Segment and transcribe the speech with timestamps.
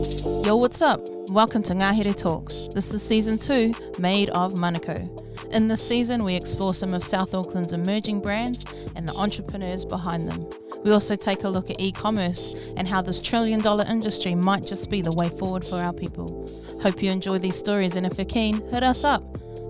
[0.00, 1.06] Yo, what's up?
[1.30, 2.68] Welcome to Ngahere Talks.
[2.74, 5.06] This is season two, Made of Manukau.
[5.52, 8.64] In this season, we explore some of South Auckland's emerging brands
[8.96, 10.48] and the entrepreneurs behind them.
[10.84, 14.66] We also take a look at e commerce and how this trillion dollar industry might
[14.66, 16.48] just be the way forward for our people.
[16.82, 19.22] Hope you enjoy these stories, and if you're keen, hit us up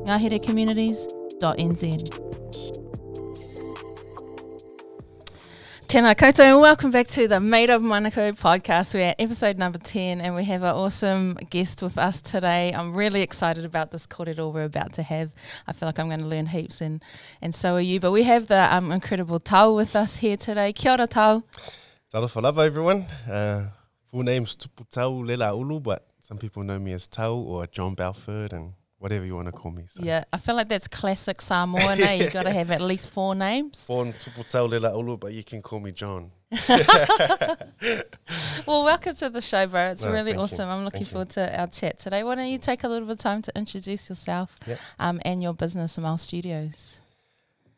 [0.05, 2.40] ngaherecommunities.nz.
[5.91, 8.95] Tēnā koutou and welcome back to the Made of Manukau podcast.
[8.95, 12.73] We're at episode number 10 and we have an awesome guest with us today.
[12.73, 15.35] I'm really excited about this kōrero we're about to have.
[15.67, 17.03] I feel like I'm going to learn heaps and,
[17.43, 17.99] and so are you.
[17.99, 20.73] But we have the um, incredible Tau with us here today.
[20.73, 21.43] Kia ora Tau.
[22.13, 23.03] Tara whanava everyone.
[23.29, 23.71] Uh,
[24.13, 27.95] full name's Tupu Tau Lela Ulu, but some people know me as Tau or John
[27.95, 29.85] Balford and whatever you want to call me.
[29.89, 30.03] So.
[30.05, 32.01] Yeah, I feel like that's classic Samoan.
[32.01, 32.13] eh?
[32.15, 33.87] You've got to have at least four names.
[33.89, 36.31] Born Tupu Tau Lela Ulu, but you can call me John.
[38.67, 39.91] Well, welcome to the show, bro.
[39.91, 40.43] It's No, really thank you.
[40.43, 40.69] awesome.
[40.69, 41.13] I'm looking Thank you.
[41.13, 42.23] forward to our chat today.
[42.23, 44.79] Why don't you take a little bit of time to introduce yourself Yep.
[44.99, 47.01] um, and your business, Amal Studios?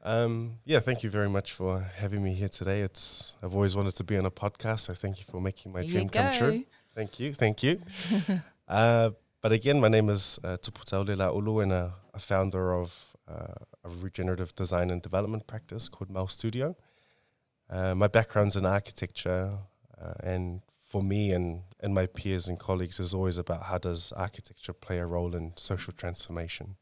[0.03, 2.81] Um, yeah, thank you very much for having me here today.
[2.81, 5.83] It's I've always wanted to be on a podcast, so thank you for making my
[5.83, 6.65] There dream come true.
[6.95, 7.81] Thank you, thank you.
[8.69, 9.11] uh,
[9.43, 13.17] but again, my name is uh, Tupu Tau Lela Ulu, and a, a founder of
[13.29, 13.55] uh,
[13.85, 16.77] a regenerative design and development practice called Mau Studio.
[17.69, 19.59] Uh, my background's in architecture,
[20.01, 24.13] uh, and for me and, and my peers and colleagues is always about how does
[24.13, 26.77] architecture play a role in social transformation.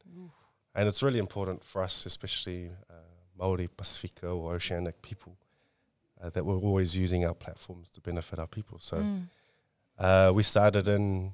[0.75, 2.93] And it's really important for us, especially uh,
[3.37, 5.37] Maori, Pacifica, or Oceanic people,
[6.21, 8.77] uh, that we're always using our platforms to benefit our people.
[8.79, 9.27] So Mm.
[9.97, 11.33] uh, we started in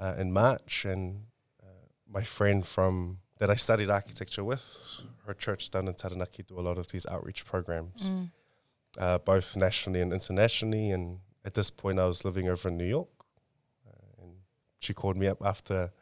[0.00, 1.24] uh, in March, and
[1.62, 1.66] uh,
[2.08, 6.62] my friend from that I studied architecture with, her church down in Taranaki do a
[6.62, 8.30] lot of these outreach programs, Mm.
[8.98, 10.90] uh, both nationally and internationally.
[10.92, 13.08] And at this point, I was living over in New York,
[13.86, 14.32] uh, and
[14.78, 15.92] she called me up after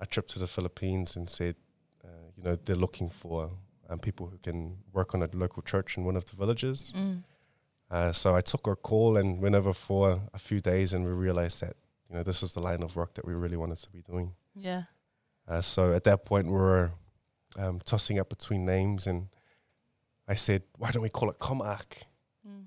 [0.00, 1.54] a trip to the Philippines and said,
[2.04, 3.50] uh, you know, they're looking for
[3.88, 6.92] um, people who can work on a local church in one of the villages.
[6.96, 7.22] Mm.
[7.90, 11.12] Uh, so I took her call and went over for a few days, and we
[11.12, 11.76] realized that
[12.12, 14.32] you know this is the line of work that we really wanted to be doing.
[14.54, 14.82] Yeah.
[15.48, 16.92] Uh, so at that point, we were
[17.56, 19.28] um, tossing up between names, and
[20.28, 22.02] I said, "Why don't we call it ComArch?"
[22.46, 22.66] Mm.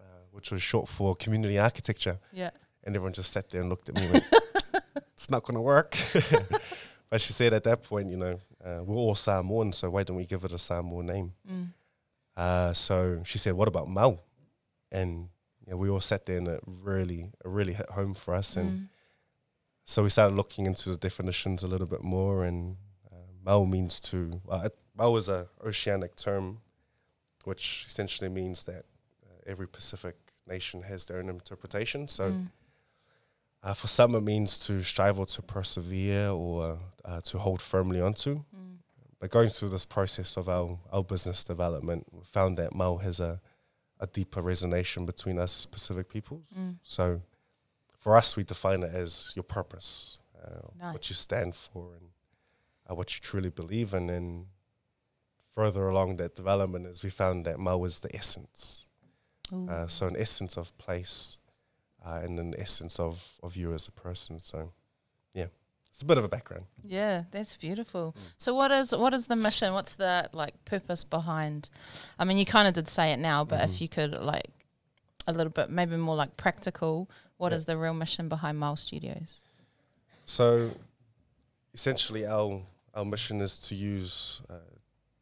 [0.00, 2.18] Uh, which was short for Community Architecture.
[2.32, 2.50] Yeah.
[2.84, 4.08] And everyone just sat there and looked at me.
[4.12, 4.24] went,
[5.14, 5.98] it's not going to work.
[7.10, 10.16] but she said at that point, you know, uh, we're all Samoan, so why don't
[10.16, 11.32] we give it a Samoan name?
[11.50, 11.68] Mm.
[12.36, 14.20] Uh, so she said, "What about Mau?"
[14.92, 15.30] And
[15.70, 18.56] know, we all sat there, and it really, it really hit home for us.
[18.56, 18.88] And Mm.
[19.84, 22.44] so we started looking into the definitions a little bit more.
[22.44, 22.76] And
[23.12, 26.60] uh, Mau means to well, it, Mau is a oceanic term,
[27.44, 28.84] which essentially means that
[29.26, 32.08] uh, every Pacific nation has their own interpretation.
[32.08, 32.50] So Mm.
[33.62, 38.00] uh, for some, it means to strive or to persevere or uh, to hold firmly
[38.00, 38.78] onto Mm.
[39.20, 43.20] but going through this process of our, our business development, we found that Mau has
[43.20, 43.40] a,
[44.00, 46.46] a deeper resonation between us Pacific peoples.
[46.58, 46.76] Mm.
[46.82, 47.22] So
[47.98, 50.92] for us, we define it as your purpose, uh, Nice.
[50.92, 52.08] what you stand for, and
[52.88, 54.08] uh, what you truly believe in.
[54.08, 54.46] And
[55.50, 58.88] further along that development is we found that Mau is the essence.
[59.50, 61.38] Uh, so an essence of place
[62.04, 64.38] uh, and an essence of, of you as a person.
[64.40, 64.72] So
[65.90, 66.64] it's a bit of a background.
[66.84, 68.14] Yeah, that's beautiful.
[68.16, 68.30] Mm.
[68.38, 69.72] So what is what is the mission?
[69.72, 71.70] What's the like purpose behind?
[72.18, 73.80] I mean, you kind of did say it now, but if Mhm.
[73.80, 74.50] you could like
[75.26, 77.74] a little bit, maybe more like practical, what is Yeah.
[77.74, 79.40] the real mission behind Mau Studios?
[80.24, 80.72] So,
[81.74, 82.62] essentially, our
[82.94, 84.54] our mission is to use uh,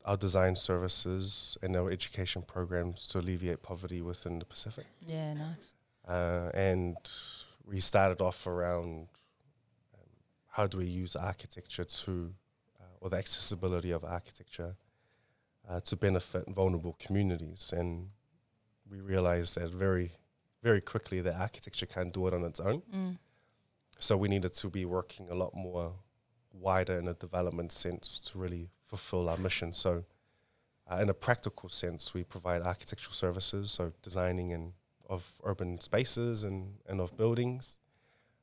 [0.05, 4.87] our design services and our education programs to alleviate poverty within the Pacific.
[5.07, 5.73] Yeah, nice.
[6.07, 6.97] Uh, and
[7.67, 9.09] we started off around
[10.57, 12.33] how do we use architecture to,
[12.81, 14.75] uh, or the accessibility of architecture
[15.69, 17.75] uh, to benefit vulnerable communities.
[17.77, 18.09] And
[18.91, 20.13] we realized that very,
[20.63, 22.81] very quickly that architecture can't do it on its own.
[22.95, 23.19] Mm.
[23.99, 25.93] So we needed to be working a lot more
[26.55, 29.75] wider in a development sense to really fulfill our mission.
[29.75, 30.05] So,
[30.91, 34.73] uh, in a practical sense, we provide architectural services, so designing and
[35.11, 37.77] of urban spaces and, and of buildings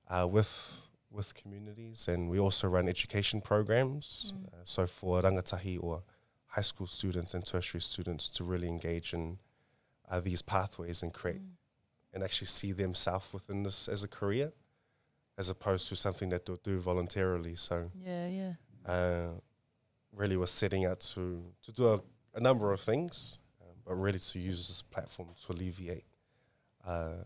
[0.10, 0.77] uh, with
[1.13, 4.33] with communities, and we also run education programs.
[4.36, 4.48] Mm.
[4.48, 6.04] Uh, so for rangatahi or
[6.48, 9.38] high school students and tertiary students to really engage in
[10.10, 11.56] uh, these pathways and create Mm.
[12.13, 14.51] and actually see themselves within this as a career,
[15.38, 17.56] as opposed to something that they'll do voluntarily.
[17.56, 18.54] So, Yeah, yeah.
[18.86, 19.31] uh,
[20.12, 21.24] really, was setting out to
[21.65, 22.00] to do a,
[22.36, 26.06] a number of things, um, but really to use this platform to alleviate
[26.86, 27.24] uh,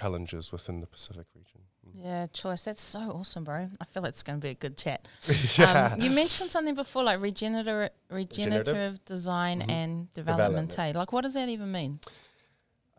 [0.00, 1.60] challenges within the Pacific region.
[1.86, 2.04] Mm.
[2.04, 2.62] Yeah, choice.
[2.64, 3.70] That's so awesome, bro.
[3.80, 5.08] I feel it's going to be a good chat.
[5.58, 5.92] yeah.
[5.94, 9.04] Um, you mentioned something before, like regenerative, regenerative, Regenerative?
[9.06, 9.70] design Mhm.
[9.70, 10.70] and development.
[10.70, 10.96] Development.
[10.96, 10.98] eh?
[10.98, 12.00] Like, what does that even mean?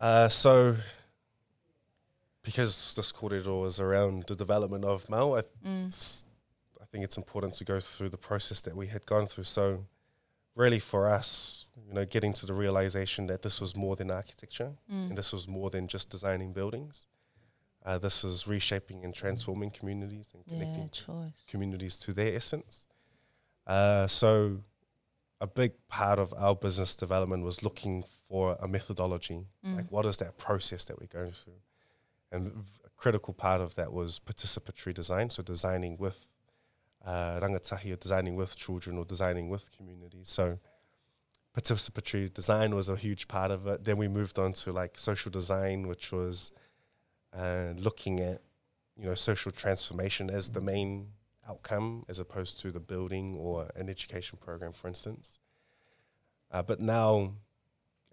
[0.00, 0.76] Uh, so,
[2.42, 6.24] because this corridor is around the development of Mau, I, Mm.
[6.80, 9.44] I think it's important to go through the process that we had gone through.
[9.44, 9.84] So,
[10.58, 14.72] really, for us, you know, getting to the realization that this was more than architecture,
[14.92, 15.08] Mm.
[15.10, 17.06] and this was more than just designing buildings.
[17.86, 22.86] Uh, this is reshaping and transforming communities and connecting Yeah, communities to their essence.
[23.66, 24.30] Uh, so,
[25.40, 29.46] a big part of our business development was looking for a methodology.
[29.64, 29.76] Mm.
[29.76, 31.60] Like, what is that process that we're going through?
[32.32, 32.42] And
[32.84, 35.30] a critical part of that was participatory design.
[35.30, 36.18] So, designing with
[37.10, 40.28] uh, rangatahi or designing with children or designing with communities.
[40.38, 40.44] So,
[41.56, 43.84] participatory design was a huge part of it.
[43.84, 46.52] Then we moved on to like social design, which was
[47.42, 48.38] uh, looking at
[48.96, 51.08] you know social transformation as the main
[51.48, 55.38] outcome as opposed to the building or an education program, for instance.
[56.50, 57.10] Uh, but now,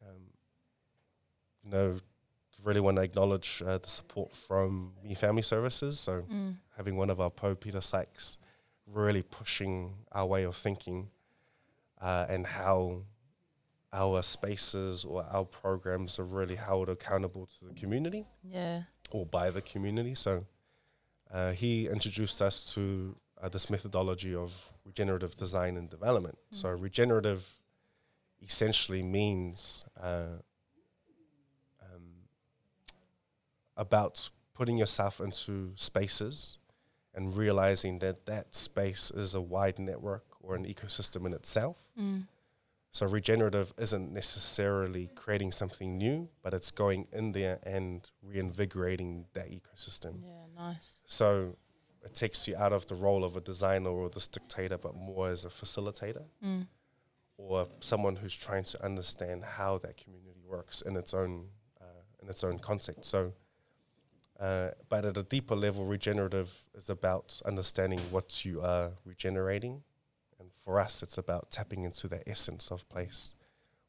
[0.06, 0.24] um,
[1.64, 1.98] you know,
[2.64, 6.00] really want to acknowledge uh, the support from Me Family Services.
[6.00, 6.56] So Mm.
[6.78, 8.38] having one of our Po, Peter Sykes,
[8.88, 11.10] really pushing our way of thinking
[12.02, 13.02] uh, and how
[13.94, 18.84] our spaces or our programs are really held accountable to the community Yeah.
[19.12, 20.16] or by the community.
[20.16, 20.46] So
[21.32, 26.38] uh, he introduced us to uh, this methodology of regenerative design and development.
[26.52, 27.58] So regenerative
[28.42, 30.40] essentially means uh,
[31.82, 32.04] um,
[33.78, 36.58] about putting yourself into spaces
[37.16, 41.78] and realizing that that space is a wide network or an ecosystem in itself.
[42.00, 42.28] Mm.
[42.92, 49.50] So regenerative isn't necessarily creating something new, but it's going in there and reinvigorating that
[49.52, 50.22] ecosystem.
[50.24, 51.04] Yeah, nice.
[51.06, 51.58] So
[52.04, 55.30] it takes you out of the role of a designer or this dictator, but more
[55.30, 56.68] as a facilitator Mm.
[57.38, 61.50] or someone who's trying to understand how that community works in its own
[61.82, 63.06] uh, in its own context.
[63.06, 63.34] So,
[64.40, 69.84] uh, but at a deeper level, regenerative is about understanding what you are regenerating,
[70.40, 73.34] and for us, it's about tapping into the essence of place.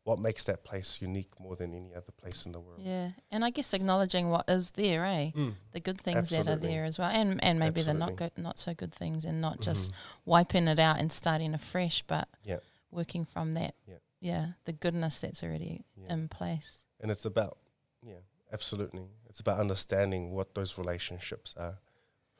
[0.04, 2.80] What makes that place unique more than any other place in the world?
[2.80, 5.32] Yeah, and I guess acknowledging what is there, eh?
[5.34, 5.54] Mm.
[5.72, 8.30] The good things that are there as well, and and maybe the not Absolutely.
[8.36, 9.94] good, not so good things, and not just Mhm.
[10.24, 12.60] wiping it out and starting afresh, but Yeah.
[12.92, 13.74] working from that.
[13.88, 13.96] Yeah.
[14.20, 16.12] yeah, the goodness that's already Yeah.
[16.12, 16.82] in place.
[17.00, 17.58] and it's about
[18.02, 18.20] yeah
[18.52, 21.78] absolutely it's about understanding what those relationships are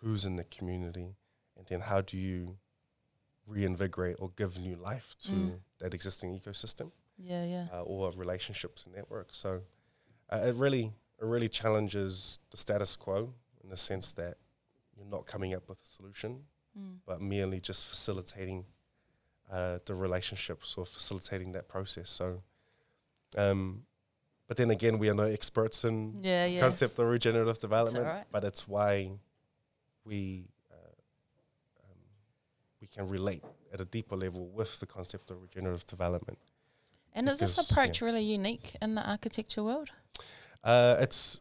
[0.01, 1.17] who's in the community
[1.57, 2.57] and then how do you
[3.47, 5.61] reinvigorate or give new life to Mm.
[5.79, 9.63] that existing ecosystem Yeah, yeah, uh, or relationships and networks so
[10.31, 13.33] uh, it really it really challenges the status quo
[13.63, 14.37] in the sense that
[14.97, 16.45] you're not coming up with a solution
[16.79, 16.99] mm.
[17.07, 18.65] but merely just facilitating
[19.51, 22.43] uh, the relationships or facilitating that process so
[23.37, 23.83] um,
[24.49, 26.61] but then again we are no experts in yeah, yeah.
[26.61, 28.25] concept of regenerative development, alright.
[28.31, 29.11] but it's why
[30.05, 30.77] we uh,
[31.85, 31.99] um,
[32.81, 36.39] we can relate at a deeper level with the concept of regenerative development.
[37.13, 39.91] And is this because, approach really unique in the architecture world?
[40.63, 41.41] Uh, it's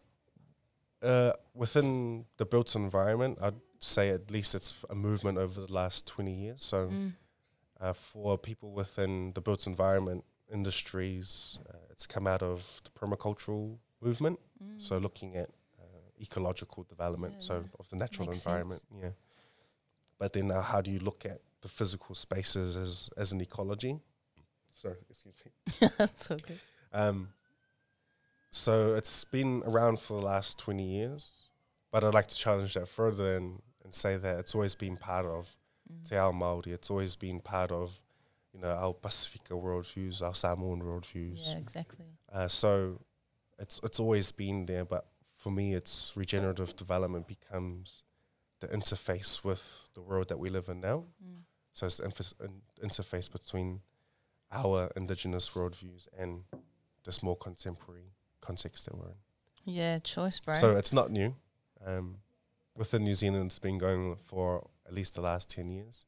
[1.04, 3.38] uh, within the built environment.
[3.42, 6.64] I'd say at least it's a movement over the last twenty years.
[6.64, 7.14] So Mm.
[7.82, 13.78] uh, for people within the built environment industries, uh, it's come out of the permacultural
[14.02, 14.40] movement.
[14.64, 14.82] Mm.
[14.82, 15.50] So looking at
[15.80, 19.10] uh, ecological development, Yeah, so of the natural Makes environment, yeah.
[20.18, 24.00] But then now, how do you look at the physical spaces as as an ecology?
[24.70, 25.90] Sorry, excuse me.
[25.98, 26.60] That's good.
[26.94, 27.30] Um,
[28.52, 31.46] so it's been around for the last twenty years,
[31.92, 35.26] but I'd like to challenge that further and, and say that it's always been part
[35.26, 35.56] of
[35.92, 36.10] Mm.
[36.10, 36.68] Te Ao Māori.
[36.70, 38.02] It's always been part of,
[38.56, 41.46] you know, our Pacifica worldviews, our Samoan worldviews.
[41.46, 42.06] Yeah, exactly.
[42.32, 43.02] Uh, so
[43.60, 48.04] it's it's always been there, but for me, it's regenerative development becomes
[48.62, 51.04] the interface with the world that we live in now.
[51.24, 51.42] Mm.
[51.74, 53.82] So it's the infas- an interface between
[54.52, 56.44] our indigenous worldviews and
[57.04, 59.18] this more contemporary context that we're in.
[59.66, 60.54] Yeah, choice, bro.
[60.54, 61.36] So it's not new.
[61.86, 62.18] Um,
[62.76, 66.06] within New Zealand, it's been going for at least the last ten years,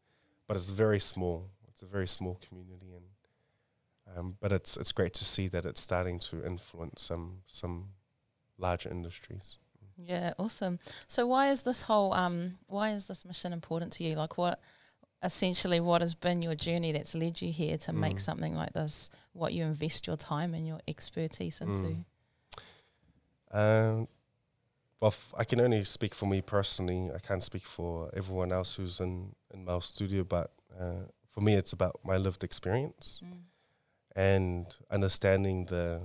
[0.47, 1.49] but it's very small.
[1.77, 5.79] It's a very small community, and um, but it's it's great to see that it's
[5.79, 7.89] starting to influence some some
[8.57, 9.59] larger industries.
[9.95, 10.79] Yeah, awesome.
[11.07, 14.15] So why is this whole um why is this mission important to you?
[14.15, 14.59] Like what
[15.21, 18.21] essentially what has been your journey that's led you here to make Mm.
[18.21, 21.83] something like this what you invest your time and your expertise into?
[21.83, 22.05] Mm.
[23.51, 24.07] Um,
[24.99, 27.11] well, f- I can only speak for me personally.
[27.13, 31.05] I can't speak for everyone else who's in in Mau Studio, but uh,
[31.37, 33.41] for me, it's about my lived experience Mm.
[34.15, 36.01] and understanding the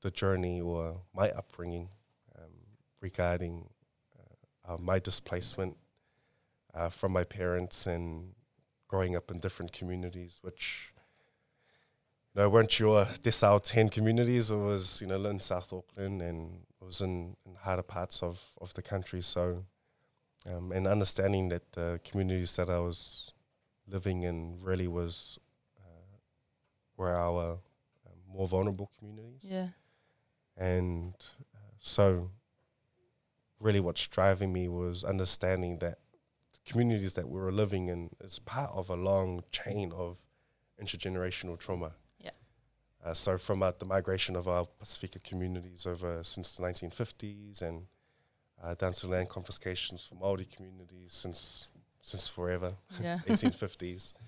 [0.00, 1.90] the journey or my upbringing
[2.38, 2.54] um,
[3.02, 3.68] regarding
[4.18, 5.76] uh, uh, my displacement
[6.72, 8.32] uh, from my parents and
[8.88, 10.94] growing up in different communities, which
[12.34, 14.50] you know weren't your this our ten communities.
[14.50, 16.38] It was you know in South Auckland and
[16.80, 19.20] it was in, in harder parts of of the country.
[19.20, 19.42] So
[20.48, 23.32] um, and understanding that the communities that I was
[23.90, 25.38] living in really was
[25.78, 26.16] uh,
[26.96, 27.52] were our
[28.06, 29.42] um, more vulnerable communities.
[29.42, 29.68] Yeah.
[30.56, 31.14] And
[31.54, 32.30] uh, so,
[33.58, 35.98] really, what's driving me was understanding that
[36.52, 40.18] the communities that we were living in is part of a long chain of
[40.82, 41.92] intergenerational trauma.
[42.18, 42.30] Yeah.
[43.04, 47.86] Uh, so, from uh, the migration of our Pacifica communities over since the 1950s and
[48.62, 51.66] uh, down to land confiscations for Maori communities since
[52.00, 53.18] since forever, Yeah.
[53.26, 54.12] 1850s.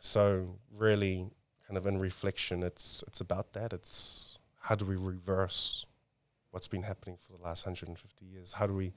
[0.00, 1.30] So really,
[1.66, 3.72] kind of in reflection, it's it's about that.
[3.72, 5.86] It's how do we reverse
[6.50, 8.52] what's been happening for the last 150 years?
[8.52, 8.92] How do we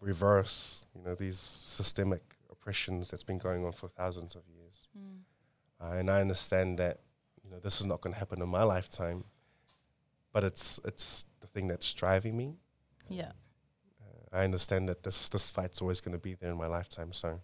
[0.00, 4.88] reverse, you know, these systemic oppressions that's been going on for thousands of years?
[4.96, 5.18] Mm.
[5.80, 7.00] Uh, and I understand that,
[7.42, 9.24] you know, this is not going to happen in my lifetime,
[10.32, 12.54] but it's it's the thing that's driving me.
[13.08, 13.32] Yeah.
[14.34, 17.40] I understand that this this fight's always going to be there in my lifetime, so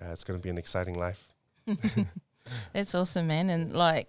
[0.00, 1.28] uh, it's going to be an exciting life.
[2.72, 3.50] That's awesome, man.
[3.50, 4.08] And like,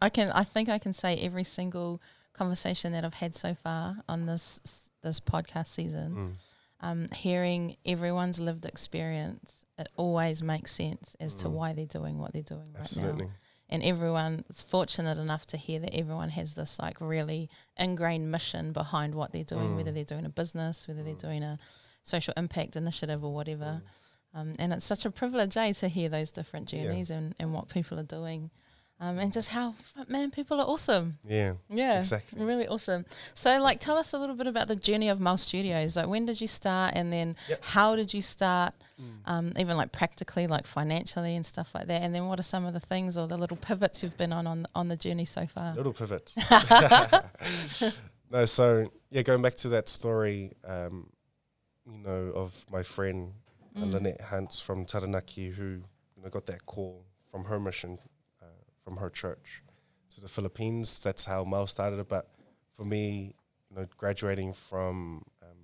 [0.00, 2.00] I can, I think I can say every single
[2.32, 6.32] conversation that I've had so far on this this podcast season, Mm.
[6.86, 11.52] um, hearing everyone's lived experience, it always makes sense as to Mm.
[11.52, 13.26] why they're doing what they're doing right Absolutely.
[13.26, 13.32] now.
[13.70, 19.14] And everyone's fortunate enough to hear that everyone has this like really ingrained mission behind
[19.14, 19.76] what they're doing, Mm.
[19.76, 21.18] whether they're doing a business, whether they're Mm.
[21.20, 21.58] doing a
[22.02, 23.82] social impact initiative or whatever.
[24.34, 24.40] Mm.
[24.40, 26.84] Um, and it's such a privilege, eh, to hear those different Yeah.
[26.84, 28.50] journeys and, and what people are doing.
[29.00, 29.74] Um, and just how,
[30.08, 31.18] man, people are awesome.
[31.24, 31.98] Yeah, Yeah.
[32.00, 32.44] exactly.
[32.44, 33.06] Really awesome.
[33.34, 35.96] So, like, tell us a little bit about the journey of Mau Studios.
[35.96, 37.64] Like, when did you start, and then Yep.
[37.64, 38.74] how did you start?
[39.00, 39.20] Mm.
[39.26, 42.02] Um, even like practically, like financially and stuff like that.
[42.02, 44.48] And then, what are some of the things or the little pivots you've been on
[44.48, 45.74] on, on the journey so far?
[45.76, 46.34] Little pivot.
[48.30, 51.08] no, so yeah, going back to that story, um,
[51.86, 53.32] you know, of my friend
[53.76, 53.92] uh, Mm.
[53.92, 55.64] Lynette Hunt from Taranaki, who
[56.16, 57.98] you know got that call from her mission,
[58.88, 59.62] from her church
[60.14, 60.98] to the Philippines.
[61.00, 62.08] That's how Mau started it.
[62.08, 62.26] But
[62.72, 63.34] for me,
[63.70, 65.58] you know, graduating from um,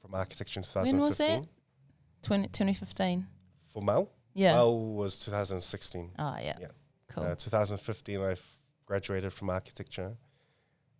[0.00, 0.98] from architecture in 2015.
[0.98, 2.26] When was 2015 that?
[2.26, 3.26] 20, 2015.
[3.66, 4.54] for Mau, Yeah.
[4.54, 6.12] Mau was 2016.
[6.18, 6.56] oh, yeah.
[6.60, 6.68] Yeah.
[7.08, 7.24] Cool.
[7.24, 10.16] Uh, 2015, I f- graduated from architecture,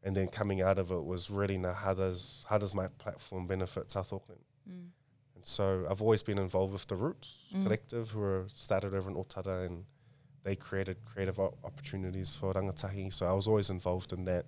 [0.03, 3.47] and then coming out of it was really now how does how does my platform
[3.47, 4.43] benefit South Auckland?
[4.69, 4.89] Mm.
[5.37, 7.63] And so I've always been involved with the Roots Mm.
[7.63, 9.87] Collective, who were started over in Otara, and
[10.45, 13.13] they created creative opportunities for rangatahi.
[13.13, 14.45] So I was always involved in that.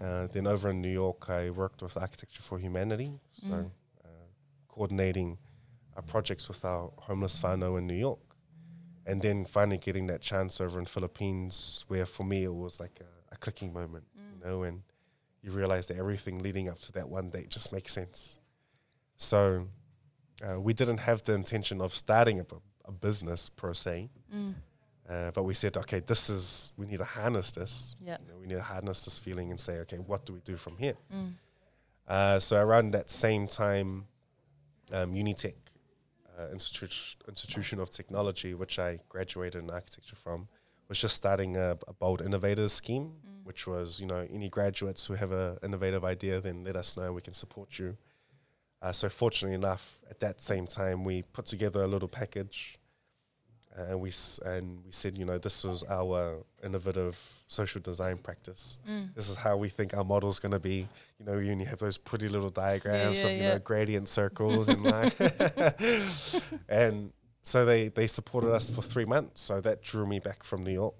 [0.00, 3.70] Uh, then over in New York, I worked with Architecture for Humanity, so Mm.
[4.04, 4.08] uh,
[4.68, 5.38] coordinating
[5.96, 8.18] uh, projects with our homeless whānau in New York.
[9.06, 13.00] And then finally getting that chance over in Philippines, where for me it was like
[13.00, 14.32] a, a clicking moment, Mm.
[14.40, 14.82] you know, and
[15.42, 18.38] you realize that everything leading up to that one date just makes sense.
[19.16, 19.68] So
[20.42, 22.46] uh, we didn't have the intention of starting a,
[22.84, 24.54] a business per se, Mm.
[25.08, 27.96] Uh, but we said, okay, this is we need to harness this.
[28.00, 28.16] Yeah.
[28.22, 30.56] You know, we need to harness this feeling and say, okay, what do we do
[30.56, 30.94] from here?
[31.14, 31.32] Mm.
[32.08, 34.06] Uh, so around that same time,
[34.92, 35.54] um, Unitec,
[36.38, 40.48] uh, Institute, Institution of Technology, which I graduated in architecture from,
[40.88, 43.44] was just starting a, a bold innovators scheme, Mm.
[43.44, 47.12] which was you know any graduates who have an innovative idea, then let us know,
[47.12, 47.96] we can support you.
[48.82, 52.78] Uh, so fortunately enough, at that same time, we put together a little package,
[53.76, 58.78] and we s- and we said, you know, this was our innovative social design practice
[58.88, 59.14] Mm.
[59.14, 60.86] this is how we think our model's going to be.
[61.18, 63.52] You know, you only have those pretty little diagrams yeah, of you yeah.
[63.54, 65.14] know gradient circles and like,
[66.68, 67.12] and
[67.42, 69.42] so they they supported us for three months.
[69.42, 70.94] So that drew me back from New York,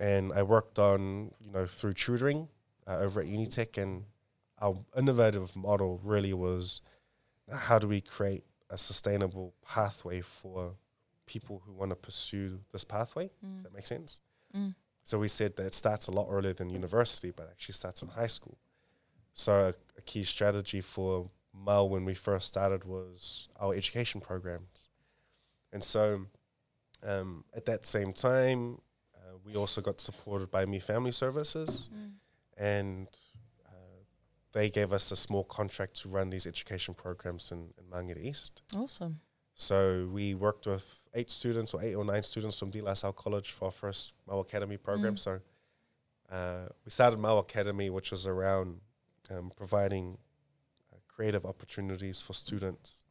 [0.00, 2.48] and I worked on you know through tutoring
[2.86, 4.04] uh, over at Unitec, and
[4.60, 6.80] our innovative model really was
[7.50, 10.74] how do we create a sustainable pathway for
[11.26, 13.24] people who want to pursue this pathway.
[13.42, 13.62] Does Mm.
[13.62, 14.20] that make sense?
[14.54, 14.74] Mm.
[15.04, 18.08] So we said that it starts a lot earlier than university, but actually starts in
[18.08, 18.58] high school.
[19.34, 24.88] So a, a key strategy for Mau when we first started was our education programs.
[25.72, 26.26] And so
[27.02, 28.80] um, at that same time,
[29.14, 32.12] uh, we also got supported by Me Family Services Mm.
[32.58, 33.08] and
[33.66, 33.72] uh,
[34.52, 38.62] they gave us a small contract to run these education programs in, in Mangere East.
[38.74, 39.20] Awesome.
[39.54, 43.12] So we worked with eight students or eight or nine students from De La Salle
[43.12, 45.14] College for our first Mau Academy program.
[45.14, 45.18] Mm.
[45.18, 45.40] So
[46.30, 48.80] uh, we started Mau Academy, which was around
[49.30, 50.16] um, providing
[50.92, 53.04] uh, creative opportunities for students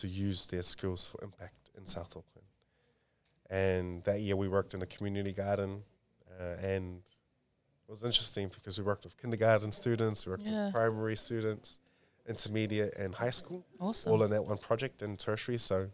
[0.00, 2.48] to use their skills for impact in South Auckland.
[3.50, 5.82] And that year we worked in a community garden,
[6.40, 7.02] uh, and
[7.86, 10.66] it was interesting because we worked with kindergarten students, we worked Yeah.
[10.66, 11.78] with primary students,
[12.28, 14.12] intermediate, and high school Awesome.
[14.12, 15.58] all in that one project in tertiary.
[15.58, 15.88] So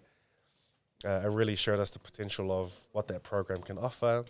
[1.04, 4.24] uh, it really showed us the potential of what that program can offer.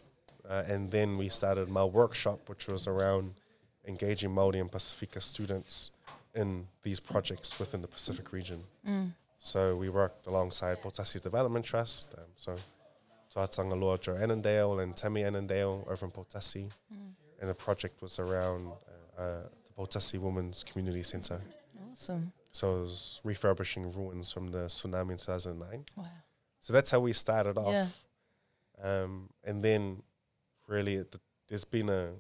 [0.49, 3.35] Uh, and then we started my workshop, which was around
[3.87, 5.90] engaging Māori and Pacifica students
[6.35, 8.62] in these projects within the Pacific region.
[8.88, 9.12] Mm.
[9.38, 12.14] So we worked alongside Poutasi Development Trust.
[12.16, 12.57] Um, so
[13.35, 16.71] Tuatagaloa Joe Annandale and Tammy Annandale over in Poutasi.
[16.92, 17.12] Mm.
[17.40, 21.40] And the project was around uh, uh, the Poutasi Women's Community Centre.
[22.00, 22.33] Awesome.
[22.52, 25.85] So it was refurbishing ruins from the tsunami in 2009.
[25.97, 26.04] Wow.
[26.61, 27.73] So that's how we started off.
[27.73, 27.87] Yeah.
[28.83, 30.02] Um, and then
[30.66, 31.14] really it,
[31.49, 32.12] there's been a,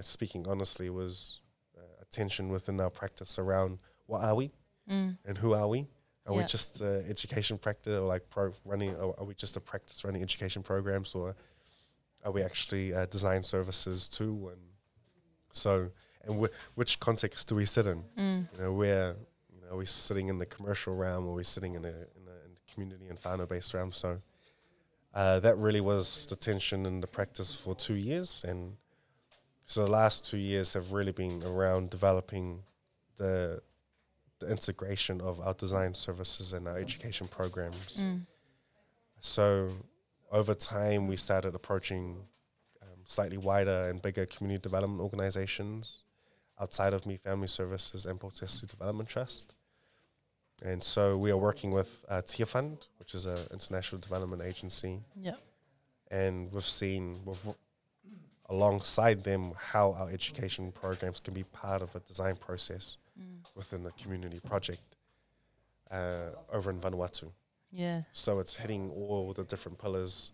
[0.00, 1.40] speaking honestly, was
[1.76, 4.50] uh, a tension within our practice around what are we
[4.88, 5.18] Mm.
[5.24, 5.88] and who are we?
[6.26, 9.60] Are we just uh, education practice or like pro running, or are we just a
[9.60, 11.34] practice running education programs or
[12.24, 14.50] are we actually uh, design services too?
[14.52, 14.60] And
[15.50, 15.90] so,
[16.26, 18.02] and wh- which context do we sit in?
[18.18, 18.48] Mm.
[18.52, 19.16] You know, where
[19.52, 21.88] you know, are we sitting in the commercial realm or are we sitting in a
[21.88, 23.92] in a, in the community and whānau based realm?
[23.92, 24.20] So
[25.14, 28.76] uh, that really was the tension in the practice for two years, and
[29.66, 32.62] so the last two years have really been around developing
[33.16, 33.62] the
[34.38, 38.02] the integration of our design services and our education programs.
[38.02, 38.26] Mm.
[39.20, 39.70] So
[40.30, 42.18] over time, we started approaching
[42.82, 46.02] um, slightly wider and bigger community development organizations
[46.60, 49.54] outside of Me Family Services and Poutasi Development Trust.
[50.64, 55.34] And so we are working with uh, Tearfund, which is an international development agency, Yeah.
[56.10, 57.54] and we've seen we've w-
[58.48, 63.38] alongside them how our education programs can be part of a design process Mm.
[63.54, 64.82] within the community project
[65.90, 67.32] uh, over in Vanuatu.
[67.70, 68.02] Yeah.
[68.12, 70.32] So it's hitting all the different pillars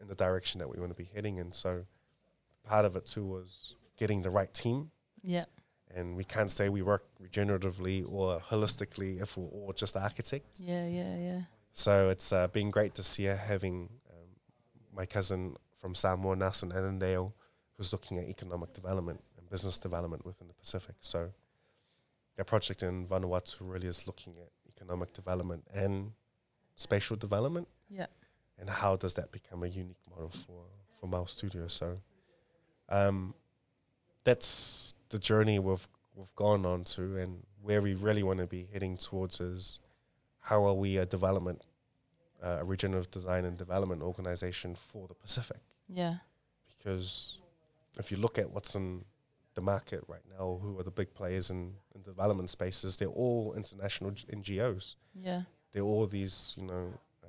[0.00, 1.40] in the direction that we want to be heading.
[1.40, 1.84] And so
[2.64, 4.90] part of it too was getting the right team.
[5.24, 5.46] Yeah.
[5.94, 10.60] And we can't say we work regeneratively or holistically if we're all just architects.
[10.60, 10.86] Yeah.
[10.86, 11.16] Yeah.
[11.16, 11.40] Yeah.
[11.72, 14.28] So it's uh, been great to see her having um,
[14.94, 17.32] my cousin from Samoa, Nelson Annandale,
[17.76, 20.94] who's looking at economic development and business development within the Pacific.
[21.00, 21.30] So
[22.38, 26.12] our project in Vanuatu really is looking at economic development and
[26.76, 27.68] spatial development.
[27.88, 28.06] Yeah.
[28.58, 30.64] And how does that become a unique model for,
[31.00, 31.68] for Mau Studio?
[31.68, 31.98] So
[32.88, 33.34] um,
[34.24, 38.68] that's the journey we've, we've gone on to and where we really want to be
[38.72, 39.78] heading towards is
[40.40, 41.62] how are we a development,
[42.42, 45.58] uh, a regenerative design and development organization for the Pacific?
[45.88, 46.16] Yeah.
[46.68, 47.38] Because
[47.98, 49.04] if you look at what's in
[49.54, 53.54] the market right now, who are the big players in, in development spaces, they're all
[53.56, 54.96] international G- NGOs.
[55.14, 55.42] Yeah.
[55.72, 57.26] They're all these, you know, uh,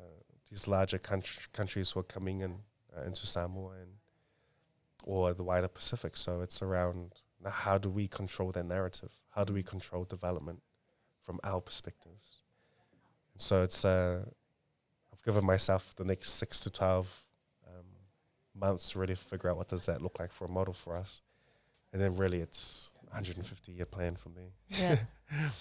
[0.49, 2.55] these larger country, countries who are coming in
[2.97, 3.91] uh, into Samoa and
[5.03, 6.17] or the wider Pacific.
[6.17, 7.13] So it's around
[7.45, 9.11] now how do we control their narrative?
[9.29, 10.61] How do we control development
[11.21, 12.41] from our perspectives?
[13.33, 14.25] And so it's uh,
[15.13, 17.23] I've given myself the next six to twelve
[17.67, 17.85] um,
[18.59, 21.21] months to really figure out what does that look like for a model for us,
[21.93, 24.49] and then really it's 150 year plan from there.
[24.69, 24.97] Yeah.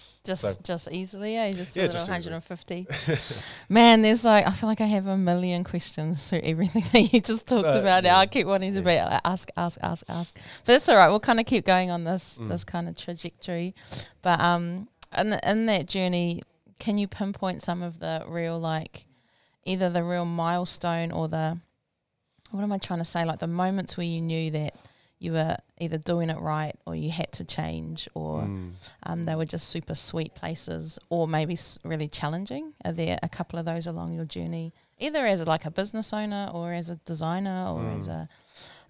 [0.24, 1.52] just So- just easily, eh?
[1.52, 2.86] Just Yeah, just 150.
[3.68, 7.20] Man, there's like I feel like I have a million questions through everything that you
[7.20, 8.04] just talked Uh, about.
[8.04, 8.18] yeah.
[8.18, 8.84] I keep wanting to Yeah.
[9.06, 10.34] be like, ask, ask, ask, ask.
[10.64, 11.08] But that's all right.
[11.08, 12.48] We'll kind of keep going on this Mm.
[12.48, 13.74] this kind of trajectory.
[14.22, 16.42] But um, in the, in that journey,
[16.80, 19.06] can you pinpoint some of the real like,
[19.64, 21.58] either the real milestone or the,
[22.50, 23.24] what am I trying to say?
[23.24, 24.74] Like the moments where you knew that
[25.24, 28.72] you were either doing it right or you had to change or Mm.
[29.08, 32.64] um, they were just super sweet places, or maybe s- really challenging.
[32.84, 36.44] Are there a couple of those along your journey, either as like a business owner,
[36.52, 38.12] or as a designer, or as Mm.
[38.18, 38.28] a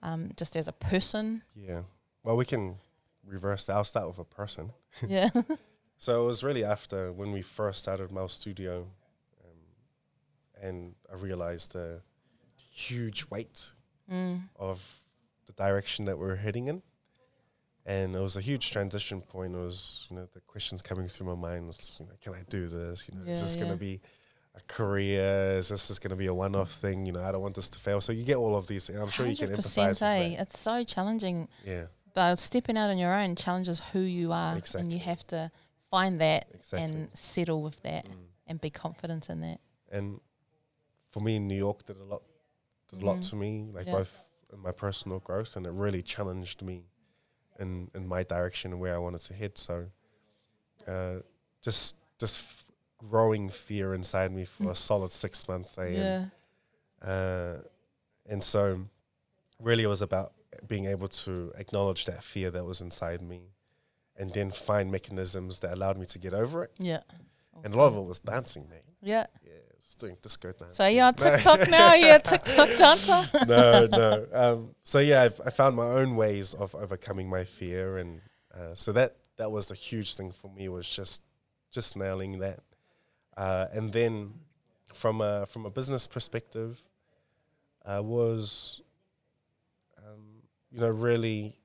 [0.08, 1.42] um, just as a person?
[1.54, 1.82] Yeah.
[2.24, 2.76] Well, we can
[3.26, 3.76] reverse that.
[3.76, 4.72] I'll start with a person.
[5.08, 5.30] yeah,
[5.98, 8.74] So it was really after when we first started Mau Studio,
[9.44, 9.58] um,
[10.66, 12.02] and I realized the
[12.56, 13.72] huge weight
[14.10, 14.42] mm.
[14.56, 15.02] of
[15.46, 16.82] the direction that we are heading in.
[17.86, 19.54] And it was a huge transition point.
[19.54, 22.42] It was, you know, the questions coming through my mind was, you know, can I
[22.48, 23.08] do this?
[23.08, 24.00] You know, is Yeah, this going to be
[24.54, 25.56] a career?
[25.58, 27.04] Is this just going to be a one-off thing?
[27.04, 28.00] You know, I don't want this to fail.
[28.00, 28.88] So you get all of these.
[28.88, 30.36] And I'm sure you can empathize eh?
[30.40, 31.86] It's so challenging Yeah.
[32.14, 35.50] but stepping out on your own challenges who you are, and you have to
[35.90, 36.82] find that Exactly.
[37.00, 38.26] and settle with that Mm.
[38.46, 39.60] and be confident in that.
[39.92, 40.20] And
[41.10, 42.22] for me, New York did a lot,
[42.88, 43.30] did a lot Mhm.
[43.30, 43.92] to me, like Yeah.
[43.98, 46.84] both my personal growth, and it really challenged me
[47.58, 49.58] in in my direction and where I wanted to head.
[49.58, 49.86] So,
[50.86, 51.16] uh,
[51.62, 52.64] just just f-
[52.98, 55.78] growing fear inside me for a solid six months.
[55.78, 56.32] I am.
[57.02, 57.56] Uh,
[58.26, 58.86] and so,
[59.60, 60.32] really, it was about
[60.66, 63.42] being able to acknowledge that fear that was inside me,
[64.16, 66.72] and then find mechanisms that allowed me to get over it.
[66.78, 67.00] yeah.
[67.62, 68.80] And a lot of it was dancing, man.
[69.00, 69.26] Yeah.
[69.84, 70.74] Just doing disco dance.
[70.76, 71.94] So you're on TikTok now.
[71.94, 73.22] You're a TikTok dancer.
[73.46, 74.26] no, no.
[74.32, 78.20] Um, so yeah, I've, I found my own ways of overcoming my fear, and
[78.54, 81.22] uh, so that that was a huge thing for me was just
[81.70, 82.60] just nailing that,
[83.36, 84.32] uh, and then
[84.94, 86.80] from a from a business perspective,
[87.84, 88.80] uh, was
[89.98, 91.56] um, you know really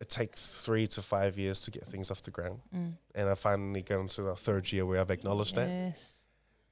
[0.00, 2.92] it takes three to five years to get things off the ground, Mm.
[3.14, 6.21] and I finally got into the third year where I've acknowledged that Yes.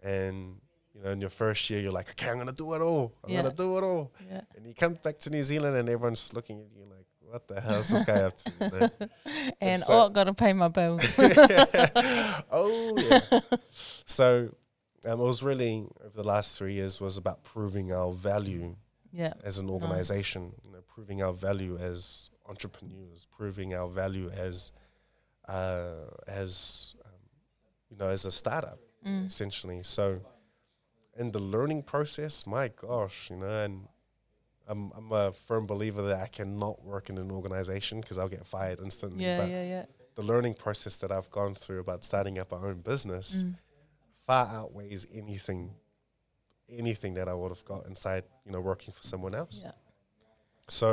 [0.02, 0.56] And
[0.94, 3.30] you know in your first year you're like okay i'm gonna do it all i'm
[3.30, 3.42] Yeah.
[3.42, 4.40] gonna do it all Yeah.
[4.56, 7.60] and you come back to new zealand and everyone's looking at you like what the
[7.60, 8.88] hell is this guy up to you know?
[9.60, 11.02] And so- oh, gotta pay my bills.
[12.50, 13.20] oh yeah
[14.06, 14.54] so
[15.06, 18.74] um, it was really over the last three years was about proving our value
[19.12, 19.32] yeah.
[19.44, 24.72] as an organization you know proving our value as entrepreneurs proving our value as
[25.48, 25.94] uh,
[26.26, 27.12] as um,
[27.90, 29.26] you know as a startup Mm.
[29.26, 29.82] essentially.
[29.82, 30.20] So,
[31.16, 33.88] in the learning process, my gosh, you know, and
[34.68, 38.46] I'm I'm a firm believer that I cannot work in an organization because I'll get
[38.46, 39.24] fired instantly.
[39.24, 39.38] Yeah.
[39.40, 39.64] but Yeah.
[39.64, 39.84] Yeah.
[40.16, 43.56] the learning process that I've gone through about starting up our own business Mm.
[44.26, 45.74] far outweighs anything
[46.68, 49.62] anything that I would have got inside, you know, working for someone else.
[49.64, 49.72] Yeah.
[50.68, 50.90] So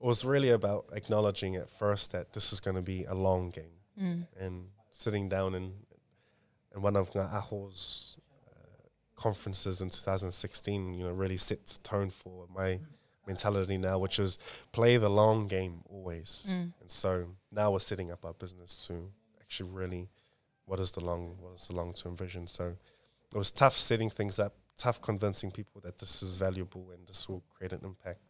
[0.00, 3.50] it was really about acknowledging at first that this is going to be a long
[3.50, 4.26] game Mm.
[4.38, 5.74] and sitting down in
[6.74, 8.16] in one of Aho's
[8.50, 12.78] uh, conferences in 2016, you know, really sets tone for my
[13.26, 14.38] mentality now, which is
[14.72, 16.48] play the long game always.
[16.50, 16.72] Mm.
[16.80, 20.08] And so now we're setting up our business to actually really,
[20.66, 22.46] what is the long, what is the long term vision?
[22.46, 22.74] So
[23.32, 27.28] it was tough setting things up, tough convincing people that this is valuable and this
[27.28, 28.20] will create an impact.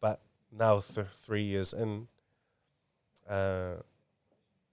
[0.00, 0.20] But
[0.52, 2.06] now, th- three years in,
[3.28, 3.76] uh,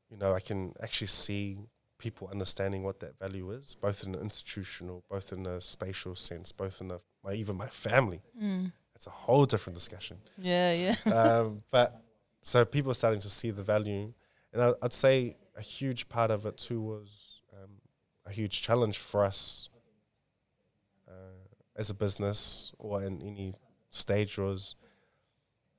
[0.10, 1.58] you know, I can actually see
[2.06, 6.52] people understanding what that value is, both in an institutional, both in a spatial sense,
[6.52, 8.22] both in a, my even my family.
[8.42, 8.72] Mm.
[8.96, 10.18] It's a whole different discussion.
[10.38, 10.74] Yeah.
[10.74, 11.14] Yeah.
[11.22, 12.02] um, but
[12.42, 14.14] so people are starting to see the value,
[14.52, 17.70] and I, I'd say a huge part of it too was um,
[18.26, 19.70] a huge challenge for us
[21.08, 21.38] uh,
[21.76, 23.54] as a business or in any
[23.92, 24.76] stage was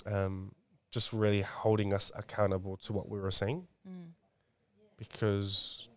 [0.06, 0.52] um,
[0.90, 4.12] just really holding us accountable to what we were saying Mm.
[4.96, 5.88] because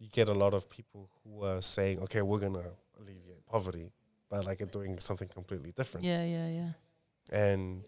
[0.00, 2.64] you get a lot of people who are saying, okay, we're going to
[2.98, 3.92] alleviate poverty,
[4.30, 6.04] but like doing something completely different.
[6.06, 6.24] Yeah.
[6.24, 6.48] Yeah.
[6.48, 6.70] Yeah.
[7.30, 7.84] And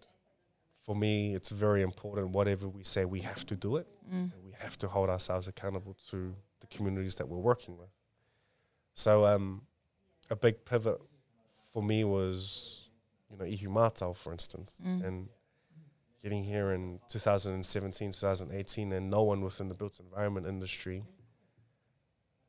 [0.84, 3.86] for me, it's very important, whatever we say, we have to do it.
[4.12, 4.32] Mm.
[4.32, 7.88] And we have to hold ourselves accountable to the communities that we're working with.
[8.94, 9.62] So um,
[10.30, 11.00] a big pivot
[11.72, 12.90] for me was,
[13.30, 15.04] you know, Ihumātao, for instance, Mm.
[15.06, 15.28] and
[16.22, 21.02] getting here in 2017, 2018, and no one within the built environment industry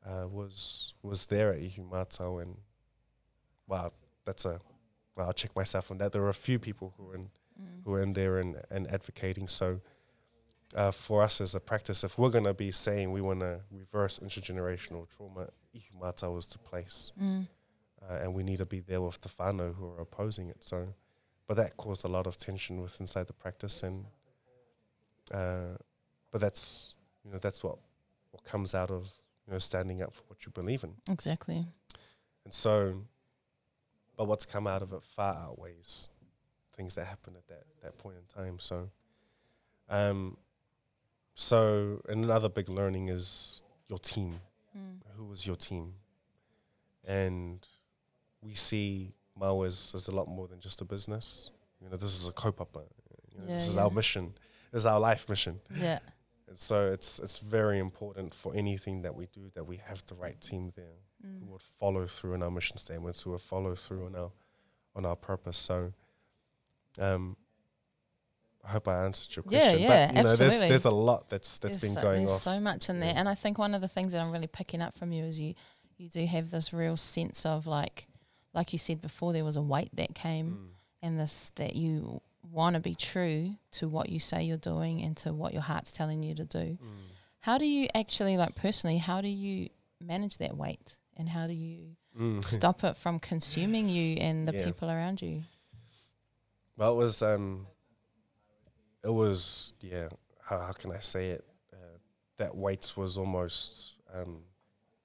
[0.04, 2.56] uh, was was there at Ihumātao, and
[3.66, 3.92] wow,
[4.24, 4.60] that's a
[5.16, 6.12] well, I'll check myself on that.
[6.12, 7.84] There were a few people who were in Mm.
[7.84, 9.46] who are in there and, and advocating.
[9.46, 9.80] So
[10.74, 13.60] uh, for us as a practice, if we're going to be saying we want to
[13.70, 17.12] reverse intergenerational trauma, Ihu was the place.
[17.22, 17.46] Mm.
[18.02, 20.64] Uh, and we need to be there with the whānau who are opposing it.
[20.64, 20.88] So,
[21.46, 24.04] but that caused a lot of tension with inside the practice, and
[25.32, 25.76] uh,
[26.30, 27.78] but that's you know that's what
[28.32, 29.10] what comes out of
[29.46, 31.66] you know standing up for what you believe in, Exactly.
[32.44, 33.02] and so,
[34.16, 36.08] but what's come out of it far outweighs
[36.76, 38.58] things that happened at that that point in time.
[38.58, 38.90] So,
[39.88, 40.36] um,
[41.34, 44.40] so another big learning is your team
[44.76, 44.98] Mm.
[45.16, 45.94] who was your team?
[47.06, 47.64] And
[48.42, 51.52] we see Mau as, as a lot more than just a business.
[51.80, 52.82] You know, this is a kaupapa.
[53.32, 53.84] You know, this is yeah.
[53.84, 54.34] our mission.
[54.72, 55.60] This is our life mission.
[55.80, 56.00] Yeah.
[56.54, 60.14] And so it's it's very important for anything that we do that we have the
[60.14, 61.48] right team there who Mm.
[61.52, 64.30] would follow through on our mission statements, who would follow through on our
[64.94, 65.56] on our purpose.
[65.58, 65.92] So
[66.98, 67.36] um
[68.64, 69.80] I hope I answered your question.
[69.80, 70.68] yeah, but you know, there's absolutely.
[70.68, 72.40] there's a lot that's that's there's been so, going there's off.
[72.40, 73.18] so much in there, Yeah.
[73.20, 75.38] and I think one of the things that I'm really picking up from you is
[75.40, 75.54] you
[75.98, 78.06] you do have this real sense of like
[78.54, 80.68] like you said before, there was a weight that came, Mm.
[81.02, 85.16] and this that you want to be true to what you say you're doing and
[85.18, 86.78] to what your heart's telling you to do.
[86.82, 86.96] Mm.
[87.40, 89.68] How do you actually, like personally, how do you
[90.00, 92.44] manage that weight and how do you Mm.
[92.58, 94.64] stop it from consuming you and the Yeah.
[94.66, 95.42] people around you?
[96.76, 97.66] Well, it was um,
[99.02, 100.08] it was yeah.
[100.42, 101.44] How, how can I say it?
[101.72, 101.76] Uh,
[102.38, 104.42] that weight was almost um,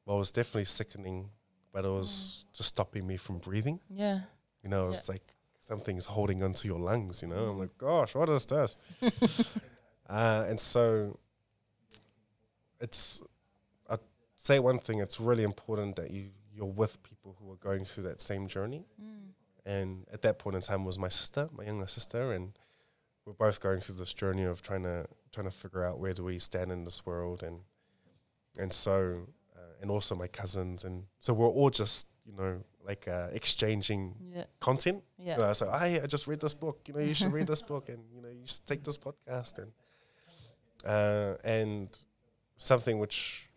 [0.06, 1.30] well, it was definitely sickening,
[1.71, 3.80] but it was just stopping me from breathing.
[3.89, 4.21] Yeah.
[4.63, 5.23] You know, it's like
[5.69, 7.21] something's holding onto your lungs.
[7.21, 8.77] You know, I'm like, gosh, what is this?
[10.10, 11.17] uh, and so
[12.79, 13.21] it's
[13.89, 13.99] I'd
[14.38, 14.99] say one thing.
[14.99, 18.84] It's really important that you you're with people who are going through that same journey
[19.01, 19.29] Mm.
[19.65, 22.51] and at that point in time was my sister, my younger sister, and
[23.25, 26.23] we're both going through this journey of trying to trying to figure out where do
[26.23, 27.60] we stand in this world, and
[28.58, 33.08] and so uh, and also my cousins, and so we're all just you know like
[33.08, 34.45] uh, exchanging Yeah.
[34.60, 35.04] content.
[35.17, 35.36] Yeah.
[35.36, 36.78] You know, so I I just read this book.
[36.88, 39.54] You know, you should read this book, and you know, you should take this podcast,
[39.62, 39.71] and
[40.86, 41.88] uh, and
[42.58, 43.49] something which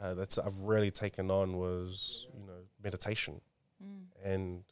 [0.00, 3.40] uh, that's I've really taken on was you know meditation
[3.80, 4.06] Mm.
[4.32, 4.64] and